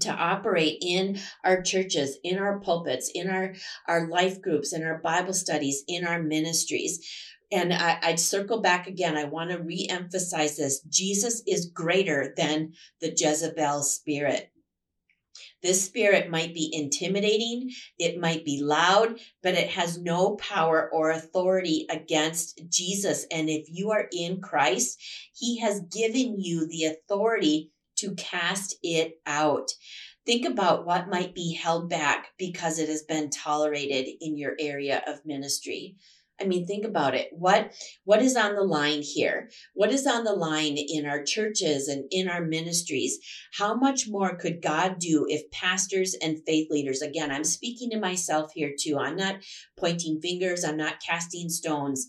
to 0.00 0.10
operate 0.10 0.78
in 0.80 1.18
our 1.44 1.62
churches, 1.62 2.18
in 2.22 2.38
our 2.38 2.60
pulpits, 2.60 3.10
in 3.14 3.30
our, 3.30 3.54
our 3.86 4.08
life 4.08 4.40
groups, 4.40 4.72
in 4.72 4.82
our 4.82 4.98
Bible 4.98 5.34
studies, 5.34 5.82
in 5.88 6.06
our 6.06 6.22
ministries. 6.22 7.06
And 7.52 7.72
I, 7.72 7.98
I'd 8.02 8.20
circle 8.20 8.60
back 8.60 8.86
again. 8.86 9.16
I 9.16 9.24
want 9.24 9.50
to 9.50 9.58
re 9.58 9.86
emphasize 9.88 10.56
this 10.56 10.80
Jesus 10.82 11.42
is 11.46 11.70
greater 11.72 12.34
than 12.36 12.72
the 13.00 13.14
Jezebel 13.16 13.82
spirit. 13.82 14.50
This 15.62 15.84
spirit 15.84 16.30
might 16.30 16.54
be 16.54 16.70
intimidating, 16.72 17.70
it 17.98 18.20
might 18.20 18.44
be 18.44 18.62
loud, 18.62 19.18
but 19.42 19.54
it 19.54 19.70
has 19.70 19.98
no 19.98 20.36
power 20.36 20.88
or 20.92 21.10
authority 21.10 21.86
against 21.90 22.68
Jesus. 22.68 23.26
And 23.30 23.48
if 23.48 23.66
you 23.68 23.90
are 23.90 24.08
in 24.12 24.40
Christ, 24.40 24.98
He 25.34 25.58
has 25.60 25.80
given 25.80 26.40
you 26.40 26.66
the 26.66 26.84
authority 26.84 27.72
to 27.96 28.14
cast 28.14 28.76
it 28.82 29.20
out. 29.26 29.70
Think 30.24 30.44
about 30.44 30.86
what 30.86 31.08
might 31.08 31.34
be 31.34 31.54
held 31.54 31.88
back 31.88 32.28
because 32.38 32.78
it 32.78 32.88
has 32.88 33.02
been 33.02 33.30
tolerated 33.30 34.08
in 34.20 34.36
your 34.36 34.56
area 34.58 35.02
of 35.06 35.24
ministry. 35.24 35.96
I 36.40 36.44
mean, 36.44 36.66
think 36.66 36.84
about 36.84 37.14
it. 37.14 37.28
What 37.32 37.72
what 38.04 38.20
is 38.20 38.36
on 38.36 38.54
the 38.56 38.62
line 38.62 39.02
here? 39.02 39.48
What 39.74 39.90
is 39.90 40.06
on 40.06 40.24
the 40.24 40.34
line 40.34 40.76
in 40.76 41.06
our 41.06 41.22
churches 41.22 41.88
and 41.88 42.04
in 42.10 42.28
our 42.28 42.44
ministries? 42.44 43.18
How 43.54 43.74
much 43.74 44.06
more 44.08 44.36
could 44.36 44.60
God 44.60 44.98
do 44.98 45.26
if 45.28 45.50
pastors 45.50 46.14
and 46.20 46.44
faith 46.46 46.68
leaders, 46.70 47.00
again, 47.00 47.30
I'm 47.30 47.44
speaking 47.44 47.90
to 47.90 47.98
myself 47.98 48.50
here 48.54 48.74
too. 48.78 48.98
I'm 48.98 49.16
not 49.16 49.36
pointing 49.78 50.20
fingers, 50.20 50.64
I'm 50.64 50.76
not 50.76 51.00
casting 51.00 51.48
stones. 51.48 52.06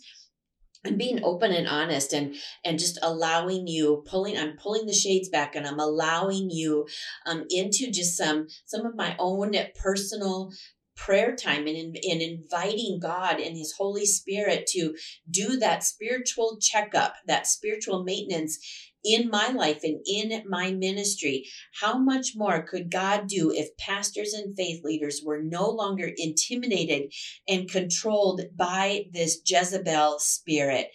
I'm 0.88 0.98
being 0.98 1.24
open 1.24 1.52
and 1.52 1.68
honest 1.68 2.14
and 2.14 2.36
and 2.64 2.80
just 2.80 2.98
allowing 3.02 3.68
you 3.68 4.04
pulling 4.08 4.38
I'm 4.38 4.58
pulling 4.58 4.86
the 4.86 4.94
shades 4.94 5.30
back 5.30 5.56
and 5.56 5.68
I'm 5.68 5.80
allowing 5.80 6.50
you 6.50 6.88
um 7.26 7.46
into 7.50 7.92
just 7.92 8.18
some 8.18 8.48
some 8.66 8.86
of 8.86 8.96
my 8.96 9.16
own 9.20 9.54
personal 9.76 10.52
prayer 10.98 11.36
time 11.36 11.68
and, 11.68 11.96
in, 11.96 12.22
inviting 12.22 13.00
God 13.00 13.40
and 13.40 13.56
His 13.56 13.74
Holy 13.78 14.06
Spirit 14.06 14.68
to 14.74 14.96
do 15.30 15.58
that 15.58 15.84
spiritual 15.84 16.58
checkup, 16.60 17.14
that 17.28 17.48
spiritual 17.48 18.04
maintenance 18.04 18.58
in 19.04 19.30
my 19.30 19.50
life 19.50 19.84
and 19.84 20.00
in 20.06 20.44
my 20.48 20.72
ministry. 20.72 21.46
How 21.82 21.98
much 21.98 22.34
more 22.36 22.64
could 22.64 22.92
God 22.92 23.28
do 23.28 23.52
if 23.52 23.76
pastors 23.78 24.34
and 24.34 24.56
faith 24.56 24.84
leaders 24.84 25.22
were 25.24 25.42
no 25.42 25.70
longer 25.70 26.12
intimidated 26.16 27.14
and 27.48 27.70
controlled 27.70 28.42
by 28.56 29.06
this 29.12 29.42
Jezebel 29.46 30.20
spirit? 30.20 30.90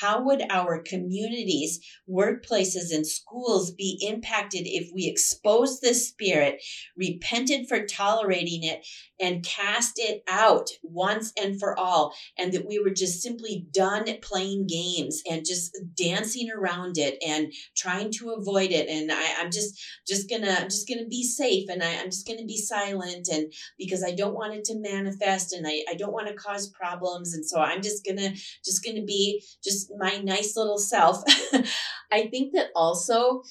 How 0.00 0.22
would 0.22 0.42
our 0.50 0.82
communities, 0.82 1.80
workplaces, 2.08 2.92
and 2.92 3.06
schools 3.06 3.70
be 3.70 3.98
impacted 4.06 4.62
if 4.64 4.90
we 4.92 5.06
exposed 5.06 5.80
this 5.80 6.06
spirit, 6.08 6.62
repented 6.96 7.66
for 7.66 7.86
tolerating 7.86 8.62
it, 8.62 8.86
and 9.18 9.42
cast 9.42 9.94
it 9.96 10.22
out 10.28 10.68
once 10.82 11.32
and 11.40 11.58
for 11.58 11.78
all? 11.78 12.14
And 12.38 12.52
that 12.52 12.66
we 12.66 12.78
were 12.78 12.90
just 12.90 13.22
simply 13.22 13.66
done 13.72 14.04
playing 14.20 14.66
games 14.66 15.22
and 15.30 15.46
just 15.46 15.76
dancing 15.94 16.50
around 16.50 16.98
it 16.98 17.16
and 17.26 17.52
trying 17.74 18.12
to 18.12 18.30
avoid 18.32 18.72
it. 18.72 18.88
And 18.88 19.10
I, 19.10 19.22
am 19.40 19.50
just 19.50 19.80
just 20.06 20.28
gonna 20.28 20.56
I'm 20.60 20.68
just 20.68 20.88
gonna 20.88 21.06
be 21.06 21.24
safe 21.24 21.68
and 21.70 21.82
I, 21.82 21.96
I'm 21.96 22.10
just 22.10 22.26
gonna 22.26 22.44
be 22.44 22.58
silent 22.58 23.28
and 23.32 23.52
because 23.78 24.04
I 24.04 24.12
don't 24.12 24.34
want 24.34 24.54
it 24.54 24.64
to 24.66 24.78
manifest 24.78 25.52
and 25.52 25.66
I, 25.66 25.84
I 25.88 25.94
don't 25.94 26.12
want 26.12 26.28
to 26.28 26.34
cause 26.34 26.68
problems. 26.68 27.32
And 27.34 27.46
so 27.46 27.60
I'm 27.60 27.80
just 27.80 28.04
gonna 28.04 28.32
just 28.64 28.84
gonna 28.84 29.04
be 29.04 29.42
just 29.64 29.85
my 29.96 30.18
nice 30.18 30.56
little 30.56 30.78
self. 30.78 31.22
I 32.12 32.28
think 32.28 32.54
that 32.54 32.68
also 32.74 33.42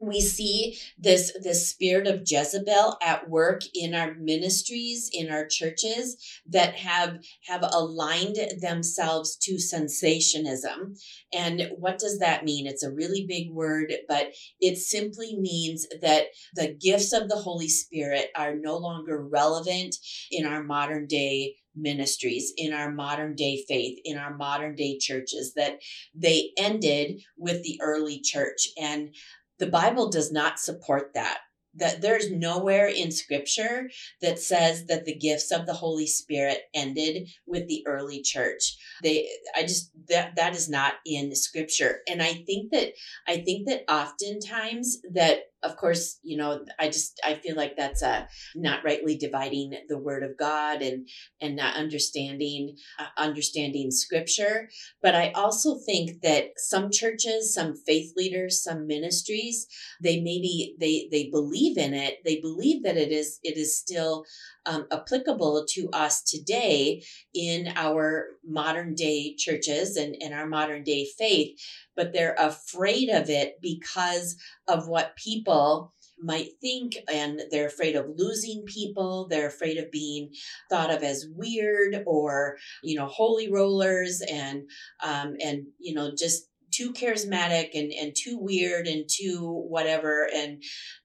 we 0.00 0.20
see 0.20 0.78
this 0.98 1.32
this 1.42 1.68
spirit 1.68 2.06
of 2.06 2.22
Jezebel 2.26 2.98
at 3.02 3.28
work 3.28 3.62
in 3.74 3.94
our 3.94 4.14
ministries 4.14 5.08
in 5.12 5.30
our 5.30 5.46
churches 5.46 6.40
that 6.46 6.74
have 6.76 7.18
have 7.46 7.62
aligned 7.62 8.36
themselves 8.60 9.36
to 9.36 9.54
cessationism 9.54 10.98
and 11.32 11.70
what 11.76 11.98
does 11.98 12.18
that 12.18 12.44
mean 12.44 12.66
it's 12.66 12.82
a 12.82 12.92
really 12.92 13.24
big 13.26 13.50
word 13.50 13.92
but 14.08 14.32
it 14.60 14.76
simply 14.76 15.36
means 15.38 15.86
that 16.02 16.26
the 16.54 16.74
gifts 16.74 17.12
of 17.12 17.28
the 17.28 17.36
holy 17.36 17.68
spirit 17.68 18.30
are 18.36 18.54
no 18.54 18.76
longer 18.76 19.26
relevant 19.26 19.96
in 20.30 20.44
our 20.46 20.62
modern 20.62 21.06
day 21.06 21.54
ministries 21.76 22.52
in 22.56 22.72
our 22.72 22.90
modern 22.90 23.34
day 23.34 23.64
faith, 23.66 23.98
in 24.04 24.18
our 24.18 24.34
modern 24.36 24.74
day 24.74 24.98
churches, 24.98 25.54
that 25.54 25.78
they 26.14 26.50
ended 26.56 27.22
with 27.36 27.62
the 27.62 27.78
early 27.82 28.20
church. 28.20 28.68
And 28.80 29.14
the 29.58 29.66
Bible 29.66 30.10
does 30.10 30.32
not 30.32 30.58
support 30.58 31.12
that 31.14 31.38
that 31.76 32.00
there's 32.00 32.30
nowhere 32.30 32.86
in 32.86 33.10
scripture 33.10 33.90
that 34.22 34.38
says 34.38 34.86
that 34.86 35.04
the 35.04 35.14
gifts 35.14 35.50
of 35.50 35.66
the 35.66 35.72
holy 35.72 36.06
spirit 36.06 36.62
ended 36.72 37.28
with 37.46 37.66
the 37.68 37.84
early 37.86 38.22
church 38.22 38.76
they 39.02 39.28
i 39.56 39.62
just 39.62 39.90
that 40.08 40.36
that 40.36 40.54
is 40.54 40.68
not 40.68 40.94
in 41.04 41.34
scripture 41.34 42.00
and 42.08 42.22
i 42.22 42.32
think 42.46 42.70
that 42.70 42.92
i 43.26 43.36
think 43.36 43.66
that 43.66 43.82
oftentimes 43.90 44.98
that 45.12 45.40
of 45.64 45.76
course 45.76 46.18
you 46.22 46.36
know 46.36 46.64
i 46.78 46.86
just 46.86 47.20
i 47.24 47.34
feel 47.34 47.56
like 47.56 47.76
that's 47.76 48.02
a 48.02 48.28
not 48.54 48.84
rightly 48.84 49.16
dividing 49.16 49.72
the 49.88 49.98
word 49.98 50.22
of 50.22 50.36
god 50.38 50.82
and 50.82 51.08
and 51.40 51.56
not 51.56 51.76
understanding 51.76 52.76
uh, 52.98 53.06
understanding 53.16 53.90
scripture. 53.90 54.68
But 55.02 55.14
i 55.14 55.30
also 55.32 55.78
think 55.78 56.22
that 56.22 56.50
some 56.56 56.90
churches 56.90 57.54
some 57.54 57.74
faith 57.74 58.12
leaders 58.16 58.62
some 58.62 58.86
ministries 58.86 59.66
they 60.02 60.20
maybe 60.20 60.74
they 60.78 61.08
they 61.10 61.30
believe 61.30 61.78
in 61.78 61.94
it. 61.94 62.18
They 62.24 62.40
believe 62.40 62.82
that 62.84 62.96
it 62.96 63.12
is 63.12 63.38
it 63.42 63.56
is 63.56 63.78
still 63.78 64.24
um, 64.66 64.86
applicable 64.90 65.64
to 65.70 65.88
us 65.92 66.22
today 66.22 67.02
in 67.34 67.72
our 67.76 68.28
modern 68.46 68.94
day 68.94 69.34
churches 69.36 69.96
and, 69.96 70.16
and 70.20 70.34
our 70.34 70.46
modern 70.46 70.82
day 70.82 71.06
faith, 71.18 71.58
but 71.96 72.12
they're 72.12 72.36
afraid 72.38 73.08
of 73.08 73.30
it 73.30 73.60
because 73.60 74.36
of 74.68 74.88
what 74.88 75.16
people 75.16 75.92
might 76.18 76.50
think 76.60 76.96
and 77.12 77.42
they're 77.50 77.66
afraid 77.66 77.96
of 77.96 78.06
losing 78.16 78.62
people 78.66 79.26
they're 79.28 79.48
afraid 79.48 79.76
of 79.78 79.90
being 79.90 80.30
thought 80.70 80.90
of 80.90 81.02
as 81.02 81.26
weird 81.34 82.02
or 82.06 82.56
you 82.84 82.96
know 82.96 83.06
holy 83.06 83.50
rollers 83.50 84.22
and 84.30 84.62
um 85.02 85.34
and 85.44 85.66
you 85.78 85.92
know 85.92 86.12
just 86.16 86.48
too 86.70 86.92
charismatic 86.92 87.70
and 87.74 87.92
and 87.92 88.14
too 88.16 88.38
weird 88.38 88.86
and 88.86 89.08
too 89.08 89.64
whatever 89.68 90.28
and 90.34 90.62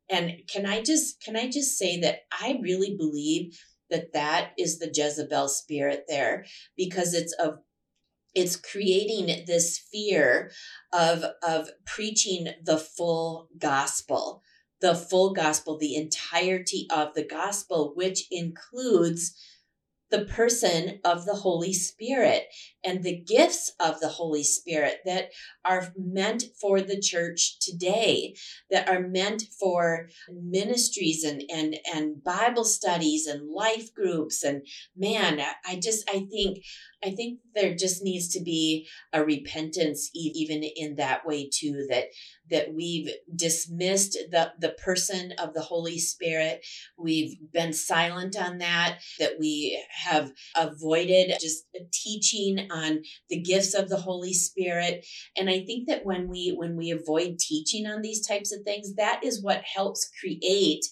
and 0.10 0.42
can 0.48 0.66
i 0.66 0.82
just 0.82 1.22
can 1.24 1.36
i 1.36 1.50
just 1.50 1.78
say 1.78 2.00
that 2.00 2.22
i 2.42 2.60
really 2.62 2.96
believe 2.98 3.58
that 3.90 4.14
that 4.14 4.52
is 4.58 4.80
the 4.80 4.92
jezebel 4.94 5.48
spirit 5.48 6.06
there 6.08 6.46
because 6.76 7.14
it's 7.14 7.34
of 7.34 7.60
it's 8.36 8.56
creating 8.56 9.46
this 9.46 9.78
fear 9.92 10.52
of 10.94 11.26
of 11.44 11.70
preaching 11.86 12.48
the 12.64 12.78
full 12.78 13.50
gospel 13.58 14.42
the 14.82 14.96
full 14.96 15.34
gospel 15.34 15.78
the 15.78 15.96
entirety 15.96 16.88
of 16.92 17.14
the 17.16 17.26
gospel 17.26 17.94
which 17.96 18.26
includes 18.32 19.36
the 20.12 20.26
person 20.26 21.00
of 21.04 21.26
the 21.26 21.36
Holy 21.36 21.74
Spirit 21.74 22.46
and 22.84 23.04
the 23.04 23.20
gifts 23.20 23.72
of 23.80 24.00
the 24.00 24.08
Holy 24.08 24.44
Spirit 24.44 25.00
that 25.06 25.30
are 25.64 25.94
meant 25.98 26.44
for 26.60 26.82
the 26.82 27.00
church 27.00 27.60
today, 27.60 28.36
that 28.72 28.90
are 28.90 29.08
meant 29.08 29.44
for 29.60 30.10
ministries 30.30 31.24
and, 31.24 31.44
and, 31.54 31.76
and 31.94 32.24
Bible 32.24 32.64
studies 32.64 33.28
and 33.28 33.52
life 33.52 33.94
groups. 33.94 34.44
And 34.44 34.66
man, 34.96 35.42
I 35.66 35.76
just, 35.76 36.10
I 36.10 36.26
think, 36.32 36.60
I 37.04 37.12
think 37.12 37.40
there 37.56 37.76
just 37.76 38.04
needs 38.04 38.30
to 38.30 38.44
be 38.44 38.88
a 39.14 39.24
repentance 39.24 40.10
even 40.14 40.64
in 40.64 40.96
that 40.96 41.26
way 41.26 41.50
too, 41.52 41.88
that 41.90 42.06
that 42.50 42.74
we've 42.74 43.10
dismissed 43.36 44.18
the, 44.32 44.52
the 44.60 44.70
person 44.70 45.34
of 45.38 45.54
the 45.54 45.62
Holy 45.62 46.00
Spirit. 46.00 46.66
We've 46.98 47.38
been 47.54 47.74
silent 47.74 48.36
on 48.38 48.58
that, 48.58 49.00
that 49.20 49.34
we 49.40 49.84
have 50.04 50.32
avoided 50.56 51.38
just 51.40 51.66
teaching 51.94 52.68
on 52.72 53.04
the 53.30 53.42
gifts 53.42 53.74
of 53.74 53.88
the 53.88 53.98
Holy 53.98 54.34
Spirit. 54.34 55.06
And 55.38 55.50
I 55.50 55.64
think 55.64 55.88
that 55.88 56.06
when 56.06 56.28
we 56.28 56.54
when 56.58 56.76
we 56.76 56.92
avoid 56.92 57.38
teaching 57.40 57.86
on 57.86 58.02
these 58.02 58.28
types 58.28 58.54
of 58.54 58.64
things, 58.64 58.96
that 58.96 59.24
is 59.24 59.44
what 59.44 59.64
helps 59.64 60.10
create 60.20 60.86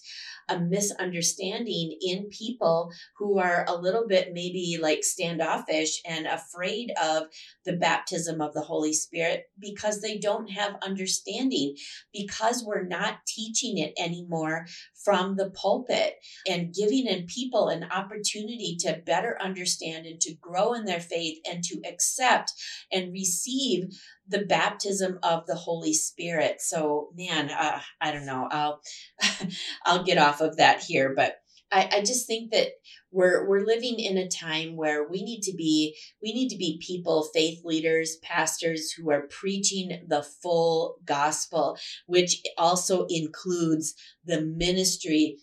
a 0.48 0.58
misunderstanding 0.58 1.96
in 2.00 2.28
people 2.30 2.90
who 3.16 3.38
are 3.38 3.64
a 3.68 3.76
little 3.76 4.06
bit 4.06 4.32
maybe 4.32 4.78
like 4.80 5.04
standoffish 5.04 6.00
and 6.06 6.26
afraid 6.26 6.92
of 7.02 7.24
the 7.64 7.76
baptism 7.76 8.40
of 8.40 8.54
the 8.54 8.62
Holy 8.62 8.92
Spirit 8.92 9.44
because 9.58 10.00
they 10.00 10.18
don't 10.18 10.50
have 10.50 10.76
understanding, 10.82 11.76
because 12.12 12.64
we're 12.64 12.86
not 12.86 13.18
teaching 13.26 13.78
it 13.78 13.92
anymore 13.98 14.66
from 15.04 15.36
the 15.36 15.50
pulpit 15.50 16.14
and 16.48 16.74
giving 16.74 17.06
in 17.06 17.26
people 17.26 17.68
an 17.68 17.84
opportunity 17.84 18.76
to 18.80 19.02
better 19.04 19.36
understand 19.40 20.06
and 20.06 20.20
to 20.20 20.34
grow 20.34 20.72
in 20.72 20.84
their 20.84 21.00
faith 21.00 21.38
and 21.50 21.62
to 21.64 21.80
accept 21.88 22.52
and 22.92 23.12
receive 23.12 23.84
the 24.28 24.44
baptism 24.44 25.18
of 25.22 25.46
the 25.46 25.54
Holy 25.54 25.94
Spirit. 25.94 26.60
So, 26.60 27.08
man, 27.16 27.50
uh, 27.50 27.80
I 28.00 28.12
don't 28.12 28.26
know. 28.26 28.48
I'll 28.50 28.80
I'll 29.84 30.04
get 30.04 30.18
off 30.18 30.40
of 30.40 30.56
that 30.56 30.82
here, 30.82 31.14
but 31.14 31.36
I, 31.70 31.88
I 31.92 32.00
just 32.00 32.26
think 32.26 32.50
that 32.52 32.68
we're 33.10 33.46
we're 33.48 33.64
living 33.64 33.98
in 33.98 34.16
a 34.18 34.28
time 34.28 34.76
where 34.76 35.08
we 35.08 35.22
need 35.22 35.42
to 35.42 35.54
be 35.54 35.96
we 36.22 36.32
need 36.32 36.48
to 36.48 36.56
be 36.56 36.80
people 36.84 37.28
faith 37.34 37.60
leaders 37.64 38.16
pastors 38.22 38.92
who 38.92 39.10
are 39.10 39.28
preaching 39.28 40.04
the 40.06 40.22
full 40.22 40.96
gospel 41.04 41.78
which 42.06 42.42
also 42.56 43.06
includes 43.08 43.94
the 44.24 44.40
ministry 44.40 45.38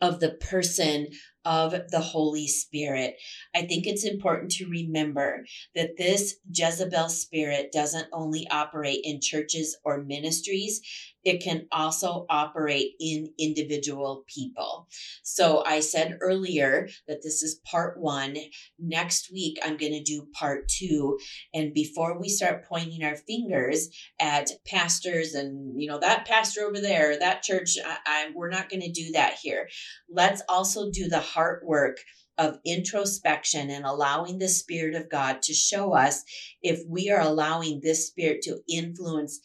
of 0.00 0.20
the 0.20 0.30
person 0.30 1.08
of 1.44 1.74
the 1.90 2.00
Holy 2.00 2.46
Spirit. 2.46 3.16
I 3.54 3.62
think 3.62 3.86
it's 3.86 4.04
important 4.04 4.50
to 4.52 4.68
remember 4.68 5.44
that 5.74 5.96
this 5.96 6.36
Jezebel 6.50 7.08
spirit 7.08 7.72
doesn't 7.72 8.08
only 8.12 8.46
operate 8.50 9.00
in 9.04 9.20
churches 9.20 9.76
or 9.84 10.02
ministries, 10.02 10.80
it 11.24 11.42
can 11.42 11.66
also 11.72 12.26
operate 12.28 12.92
in 13.00 13.32
individual 13.38 14.24
people. 14.26 14.88
So 15.22 15.64
I 15.64 15.80
said 15.80 16.18
earlier 16.20 16.88
that 17.08 17.22
this 17.22 17.42
is 17.42 17.60
part 17.64 17.98
one. 17.98 18.36
Next 18.78 19.32
week, 19.32 19.58
I'm 19.64 19.76
going 19.76 19.92
to 19.92 20.02
do 20.02 20.28
part 20.34 20.68
two. 20.68 21.18
And 21.54 21.72
before 21.72 22.20
we 22.20 22.28
start 22.28 22.66
pointing 22.68 23.02
our 23.02 23.16
fingers 23.16 23.88
at 24.20 24.50
pastors 24.66 25.34
and, 25.34 25.80
you 25.80 25.88
know, 25.88 25.98
that 25.98 26.26
pastor 26.26 26.62
over 26.62 26.80
there, 26.80 27.18
that 27.18 27.42
church, 27.42 27.76
I, 27.84 27.96
I 28.06 28.30
we're 28.34 28.50
not 28.50 28.68
going 28.68 28.82
to 28.82 28.92
do 28.92 29.12
that 29.12 29.34
here. 29.42 29.68
Let's 30.10 30.42
also 30.48 30.90
do 30.90 31.08
the 31.08 31.20
heart 31.34 31.64
work 31.64 31.98
of 32.38 32.58
introspection 32.64 33.70
and 33.70 33.84
allowing 33.84 34.38
the 34.38 34.48
Spirit 34.48 34.94
of 34.94 35.10
God 35.10 35.42
to 35.42 35.54
show 35.54 35.94
us 35.94 36.24
if 36.62 36.80
we 36.88 37.10
are 37.10 37.20
allowing 37.20 37.80
this 37.80 38.06
Spirit 38.08 38.42
to 38.42 38.60
influence 38.68 39.40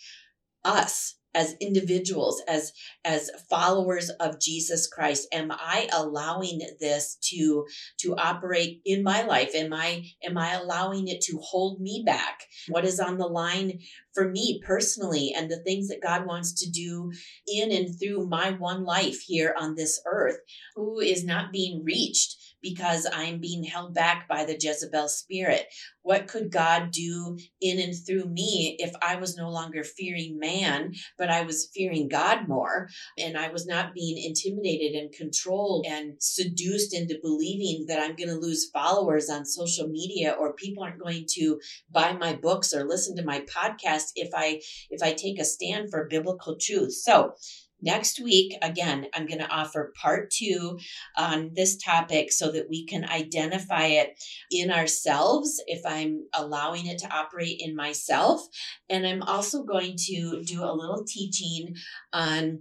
us 0.63 1.15
as 1.39 1.55
individuals 1.61 2.43
as 2.49 2.73
as 3.05 3.31
followers 3.49 4.09
of 4.19 4.41
Jesus 4.41 4.87
Christ 4.87 5.25
am 5.31 5.51
I 5.51 5.87
allowing 5.93 6.59
this 6.81 7.17
to 7.29 7.65
to 7.99 8.15
operate 8.17 8.81
in 8.85 9.03
my 9.03 9.21
life? 9.21 9.51
Am 9.55 9.73
I 9.73 10.03
am 10.21 10.37
I 10.37 10.51
allowing 10.53 11.07
it 11.07 11.21
to 11.21 11.39
hold 11.41 11.79
me 11.79 12.03
back? 12.05 12.43
What 12.67 12.83
is 12.83 12.99
on 12.99 13.17
the 13.17 13.27
line 13.27 13.79
for 14.13 14.29
me 14.29 14.61
personally 14.65 15.33
and 15.35 15.49
the 15.49 15.63
things 15.63 15.87
that 15.87 16.01
God 16.03 16.25
wants 16.25 16.51
to 16.61 16.69
do 16.69 17.11
in 17.47 17.71
and 17.71 17.97
through 17.97 18.27
my 18.27 18.51
one 18.51 18.83
life 18.83 19.21
here 19.21 19.55
on 19.57 19.75
this 19.75 20.01
earth 20.05 20.39
who 20.75 20.99
is 20.99 21.23
not 21.23 21.53
being 21.53 21.83
reached 21.85 22.35
because 22.62 23.07
I'm 23.12 23.39
being 23.39 23.64
held 23.64 23.93
back 23.93 24.28
by 24.28 24.45
the 24.45 24.57
Jezebel 24.60 25.07
spirit? 25.10 25.66
What 26.01 26.28
could 26.28 26.51
God 26.51 26.91
do 26.91 27.38
in 27.62 27.80
and 27.80 27.93
through 27.93 28.26
me 28.26 28.76
if 28.80 28.91
I 29.01 29.18
was 29.18 29.38
no 29.38 29.49
longer 29.49 29.84
fearing 29.84 30.39
man, 30.39 30.93
but 31.18 31.30
I 31.30 31.43
was 31.43 31.70
fearing 31.74 32.07
God 32.07 32.47
more? 32.47 32.89
And 33.18 33.38
I 33.38 33.49
was 33.49 33.68
not 33.68 33.93
being 33.93 34.18
intimidated 34.18 34.99
and 34.99 35.12
controlled 35.12 35.86
and 35.88 36.14
seduced 36.20 36.95
into 36.95 37.20
believing 37.22 37.86
that 37.88 37.99
I'm 37.99 38.16
going 38.16 38.30
to 38.30 38.36
lose 38.36 38.70
followers 38.72 39.30
on 39.30 39.45
social 39.45 39.88
media 39.88 40.32
or 40.32 40.53
people 40.53 40.84
aren't 40.84 41.01
going 41.01 41.26
to 41.36 41.60
buy 41.91 42.14
my 42.14 42.34
books 42.34 42.74
or 42.74 42.86
listen 42.86 43.16
to 43.18 43.26
my 43.26 43.41
podcast 43.41 44.12
if 44.16 44.30
I 44.36 44.62
if 44.89 45.01
I 45.03 45.14
take 45.14 45.39
a 45.39 45.45
stand 45.45 45.89
for 45.89 46.07
biblical 46.10 46.57
truth. 46.60 46.93
So 46.93 47.34
Next 47.82 48.19
week, 48.19 48.55
again, 48.61 49.07
I'm 49.13 49.25
going 49.25 49.39
to 49.39 49.49
offer 49.49 49.93
part 50.01 50.32
two 50.32 50.80
on 51.17 51.51
this 51.53 51.77
topic 51.77 52.32
so 52.32 52.51
that 52.51 52.69
we 52.69 52.86
can 52.86 53.05
identify 53.05 53.86
it 53.86 54.21
in 54.51 54.69
ourselves 54.69 55.61
if 55.67 55.86
I'm 55.86 56.27
allowing 56.34 56.88
it 56.88 56.99
to 56.99 57.13
operate 57.13 57.61
in 57.61 57.75
myself. 57.75 58.41
And 58.89 59.07
I'm 59.07 59.23
also 59.23 59.63
going 59.63 59.95
to 60.07 60.43
do 60.43 60.63
a 60.63 60.73
little 60.73 61.03
teaching 61.05 61.75
on 62.11 62.59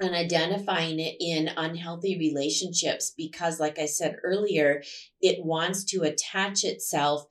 on 0.00 0.14
identifying 0.14 1.00
it 1.00 1.16
in 1.18 1.50
unhealthy 1.56 2.16
relationships 2.18 3.12
because 3.16 3.58
like 3.58 3.80
i 3.80 3.86
said 3.86 4.14
earlier 4.22 4.80
it 5.20 5.44
wants 5.44 5.82
to 5.82 6.02
attach 6.02 6.62
itself 6.62 7.26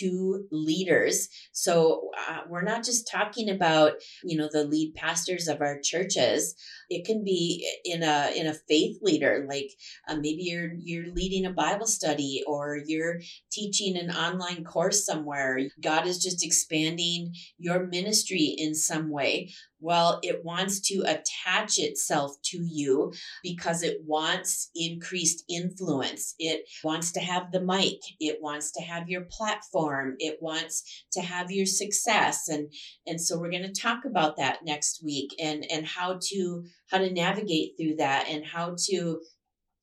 to 0.00 0.44
leaders. 0.50 1.28
So 1.52 2.10
uh, 2.28 2.40
we're 2.48 2.62
not 2.62 2.84
just 2.84 3.08
talking 3.10 3.48
about, 3.48 3.92
you 4.24 4.36
know, 4.36 4.48
the 4.50 4.64
lead 4.64 4.94
pastors 4.94 5.48
of 5.48 5.60
our 5.60 5.78
churches. 5.82 6.54
It 6.90 7.06
can 7.06 7.24
be 7.24 7.66
in 7.84 8.02
a 8.02 8.32
in 8.36 8.46
a 8.46 8.54
faith 8.54 8.98
leader, 9.00 9.46
like 9.48 9.70
uh, 10.08 10.16
maybe 10.16 10.42
you're 10.42 10.72
you're 10.76 11.14
leading 11.14 11.46
a 11.46 11.52
Bible 11.52 11.86
study 11.86 12.42
or 12.46 12.80
you're 12.84 13.20
teaching 13.50 13.96
an 13.96 14.10
online 14.10 14.64
course 14.64 15.06
somewhere. 15.06 15.60
God 15.80 16.06
is 16.06 16.22
just 16.22 16.44
expanding 16.44 17.34
your 17.58 17.86
ministry 17.86 18.54
in 18.58 18.74
some 18.74 19.10
way. 19.10 19.52
Well, 19.82 20.20
it 20.22 20.44
wants 20.44 20.80
to 20.88 21.02
attach 21.06 21.78
itself 21.78 22.36
to 22.44 22.58
you 22.58 23.12
because 23.42 23.82
it 23.82 23.98
wants 24.04 24.70
increased 24.74 25.44
influence. 25.48 26.34
It 26.38 26.68
wants 26.84 27.12
to 27.12 27.20
have 27.20 27.50
the 27.50 27.62
mic. 27.62 28.00
It 28.20 28.38
wants 28.42 28.72
to 28.72 28.82
have 28.82 29.08
your 29.08 29.22
platform. 29.22 30.16
It 30.18 30.36
wants 30.42 31.04
to 31.12 31.22
have 31.22 31.50
your 31.50 31.64
success. 31.64 32.48
And, 32.48 32.70
and 33.06 33.20
so 33.20 33.38
we're 33.38 33.50
going 33.50 33.62
to 33.62 33.80
talk 33.80 34.04
about 34.04 34.36
that 34.36 34.58
next 34.64 35.02
week 35.02 35.34
and, 35.40 35.64
and 35.70 35.86
how 35.86 36.18
to, 36.30 36.64
how 36.90 36.98
to 36.98 37.12
navigate 37.12 37.72
through 37.78 37.96
that 37.96 38.26
and 38.28 38.44
how 38.44 38.76
to 38.88 39.20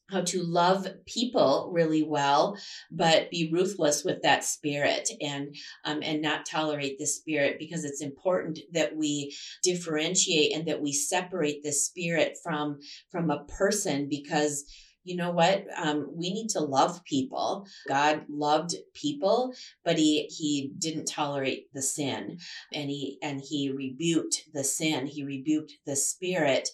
how 0.09 0.21
to 0.21 0.41
love 0.41 0.87
people 1.05 1.69
really 1.73 2.03
well 2.03 2.57
but 2.91 3.29
be 3.29 3.49
ruthless 3.51 4.05
with 4.05 4.21
that 4.21 4.43
spirit 4.43 5.09
and 5.21 5.53
um, 5.85 5.99
and 6.01 6.21
not 6.21 6.45
tolerate 6.45 6.97
the 6.97 7.05
spirit 7.05 7.57
because 7.59 7.83
it's 7.83 8.01
important 8.01 8.59
that 8.71 8.95
we 8.95 9.35
differentiate 9.63 10.55
and 10.55 10.67
that 10.67 10.81
we 10.81 10.93
separate 10.93 11.61
the 11.63 11.73
spirit 11.73 12.37
from 12.43 12.79
from 13.11 13.29
a 13.29 13.43
person 13.45 14.07
because 14.09 14.63
you 15.07 15.15
know 15.15 15.31
what? 15.31 15.65
Um, 15.75 16.09
we 16.13 16.33
need 16.33 16.49
to 16.49 16.59
love 16.59 17.03
people. 17.05 17.65
God 17.87 18.23
loved 18.29 18.75
people 18.93 19.53
but 19.83 19.97
he 19.97 20.23
he 20.23 20.71
didn't 20.77 21.05
tolerate 21.05 21.73
the 21.73 21.81
sin. 21.81 22.39
And 22.73 22.89
he 22.89 23.17
and 23.21 23.41
he 23.41 23.71
rebuked 23.71 24.49
the 24.53 24.63
sin. 24.63 25.07
He 25.07 25.23
rebuked 25.23 25.73
the 25.85 25.95
spirit. 25.95 26.69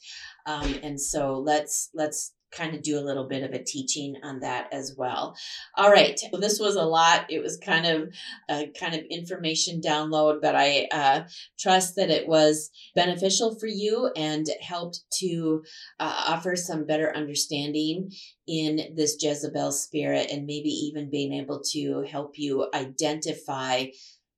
Um, 0.45 0.75
and 0.84 0.99
so 0.99 1.34
let's 1.34 1.89
let's 1.93 2.34
kind 2.56 2.76
of 2.76 2.82
do 2.82 2.97
a 2.97 3.01
little 3.01 3.28
bit 3.28 3.43
of 3.43 3.51
a 3.51 3.64
teaching 3.64 4.16
on 4.24 4.39
that 4.39 4.72
as 4.72 4.95
well. 4.97 5.36
All 5.76 5.89
right, 5.89 6.20
this 6.39 6.60
was 6.60 6.76
a 6.76 6.84
lot. 6.84 7.26
It 7.30 7.41
was 7.41 7.58
kind 7.58 7.86
of 7.86 8.14
a 8.49 8.72
kind 8.80 8.95
of 8.95 9.01
information 9.10 9.82
download, 9.82 10.41
but 10.41 10.56
I 10.56 10.88
uh, 10.91 11.22
trust 11.60 11.95
that 11.95 12.10
it 12.10 12.28
was 12.28 12.70
beneficial 12.95 13.56
for 13.60 13.68
you 13.68 14.12
and 14.16 14.47
helped 14.62 15.01
to 15.20 15.64
uh, 15.99 16.26
offer 16.28 16.56
some 16.56 16.86
better 16.86 17.16
understanding 17.16 18.12
in 18.47 18.93
this 18.95 19.18
Jezebel 19.20 19.72
spirit 19.72 20.30
and 20.32 20.45
maybe 20.45 20.70
even 20.70 21.10
being 21.10 21.34
able 21.34 21.62
to 21.72 22.06
help 22.10 22.38
you 22.38 22.68
identify 22.74 23.86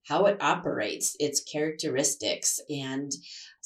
how 0.06 0.26
it 0.26 0.38
operates, 0.42 1.16
its 1.20 1.42
characteristics, 1.42 2.62
and 2.70 3.12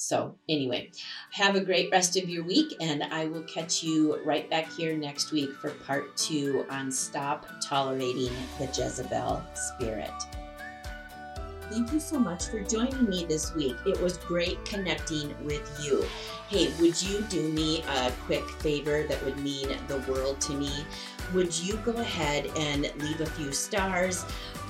so, 0.02 0.36
anyway, 0.48 0.90
have 1.32 1.56
a 1.56 1.60
great 1.60 1.90
rest 1.90 2.16
of 2.16 2.26
your 2.26 2.42
week, 2.42 2.74
and 2.80 3.04
I 3.04 3.26
will 3.26 3.42
catch 3.42 3.82
you 3.82 4.18
right 4.24 4.48
back 4.48 4.72
here 4.72 4.96
next 4.96 5.30
week 5.30 5.50
for 5.60 5.70
part 5.70 6.16
two 6.16 6.64
on 6.70 6.90
Stop 6.90 7.46
Tolerating 7.62 8.32
the 8.58 8.64
Jezebel 8.64 9.42
Spirit. 9.52 10.10
Thank 11.70 11.92
you 11.92 12.00
so 12.00 12.18
much 12.18 12.46
for 12.46 12.60
joining 12.60 13.10
me 13.10 13.26
this 13.26 13.54
week. 13.54 13.76
It 13.86 14.00
was 14.00 14.16
great 14.16 14.64
connecting 14.64 15.34
with 15.44 15.80
you. 15.84 16.04
Hey, 16.48 16.72
would 16.80 17.00
you 17.02 17.20
do 17.28 17.50
me 17.50 17.82
a 17.82 18.10
quick 18.24 18.48
favor 18.48 19.04
that 19.06 19.22
would 19.24 19.38
mean 19.38 19.68
the 19.86 19.98
world 20.10 20.40
to 20.40 20.54
me? 20.54 20.72
Would 21.34 21.56
you 21.60 21.76
go 21.84 21.92
ahead 21.92 22.50
and 22.56 22.90
leave 22.96 23.20
a 23.20 23.26
few 23.26 23.52
stars? 23.52 24.24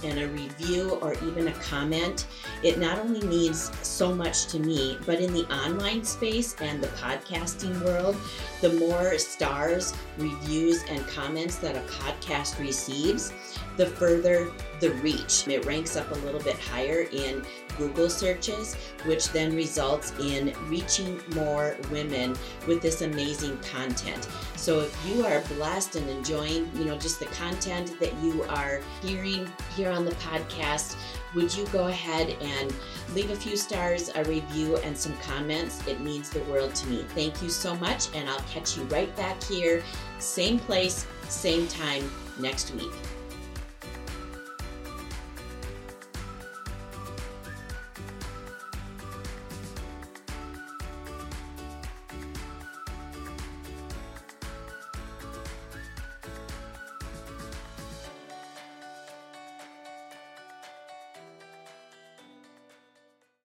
And 0.05 0.19
a 0.19 0.29
review 0.29 0.99
or 1.03 1.15
even 1.25 1.49
a 1.49 1.53
comment, 1.55 2.27
it 2.63 2.79
not 2.79 2.99
only 2.99 3.23
means 3.27 3.71
so 3.87 4.15
much 4.15 4.47
to 4.47 4.59
me, 4.59 4.99
but 5.07 5.21
in 5.21 5.33
the 5.33 5.45
online 5.53 6.05
space 6.05 6.55
and 6.61 6.83
the 6.83 6.89
podcasting 6.89 7.81
world, 7.83 8.17
the 8.61 8.73
more 8.75 9.19
stars, 9.19 9.95
reviews, 10.19 10.83
and 10.89 11.07
comments 11.09 11.57
that 11.57 11.77
a 11.77 11.81
podcast 11.93 12.59
receives, 12.59 13.33
the 13.77 13.87
further 13.87 14.51
the 14.81 14.91
reach. 14.95 15.47
It 15.49 15.65
ranks 15.67 15.97
up 15.97 16.11
a 16.11 16.19
little 16.19 16.41
bit 16.41 16.59
higher 16.59 17.07
in 17.13 17.45
Google 17.81 18.11
searches, 18.11 18.75
which 19.07 19.31
then 19.31 19.57
results 19.57 20.13
in 20.21 20.55
reaching 20.69 21.19
more 21.35 21.77
women 21.91 22.37
with 22.67 22.83
this 22.83 23.01
amazing 23.01 23.59
content. 23.61 24.29
So 24.57 24.81
if 24.81 25.07
you 25.07 25.25
are 25.25 25.41
blessed 25.57 25.97
and 25.97 26.07
enjoying, 26.11 26.71
you 26.75 26.85
know, 26.85 26.99
just 26.99 27.19
the 27.19 27.27
content 27.27 27.99
that 27.99 28.15
you 28.23 28.43
are 28.51 28.83
hearing 29.03 29.51
here 29.75 29.91
on 29.91 30.05
the 30.05 30.15
podcast, 30.17 30.97
would 31.35 31.57
you 31.57 31.65
go 31.69 31.87
ahead 31.87 32.37
and 32.43 32.75
leave 33.15 33.31
a 33.31 33.37
few 33.37 33.57
stars, 33.57 34.11
a 34.15 34.25
review, 34.25 34.77
and 34.79 34.97
some 34.97 35.17
comments? 35.19 35.87
It 35.87 36.01
means 36.01 36.29
the 36.29 36.41
world 36.41 36.75
to 36.75 36.89
me. 36.89 37.07
Thank 37.15 37.41
you 37.41 37.49
so 37.49 37.75
much, 37.77 38.15
and 38.15 38.29
I'll 38.29 38.41
catch 38.41 38.77
you 38.77 38.83
right 38.85 39.15
back 39.17 39.43
here, 39.43 39.83
same 40.19 40.59
place, 40.59 41.07
same 41.29 41.67
time 41.69 42.11
next 42.39 42.75
week. 42.75 42.93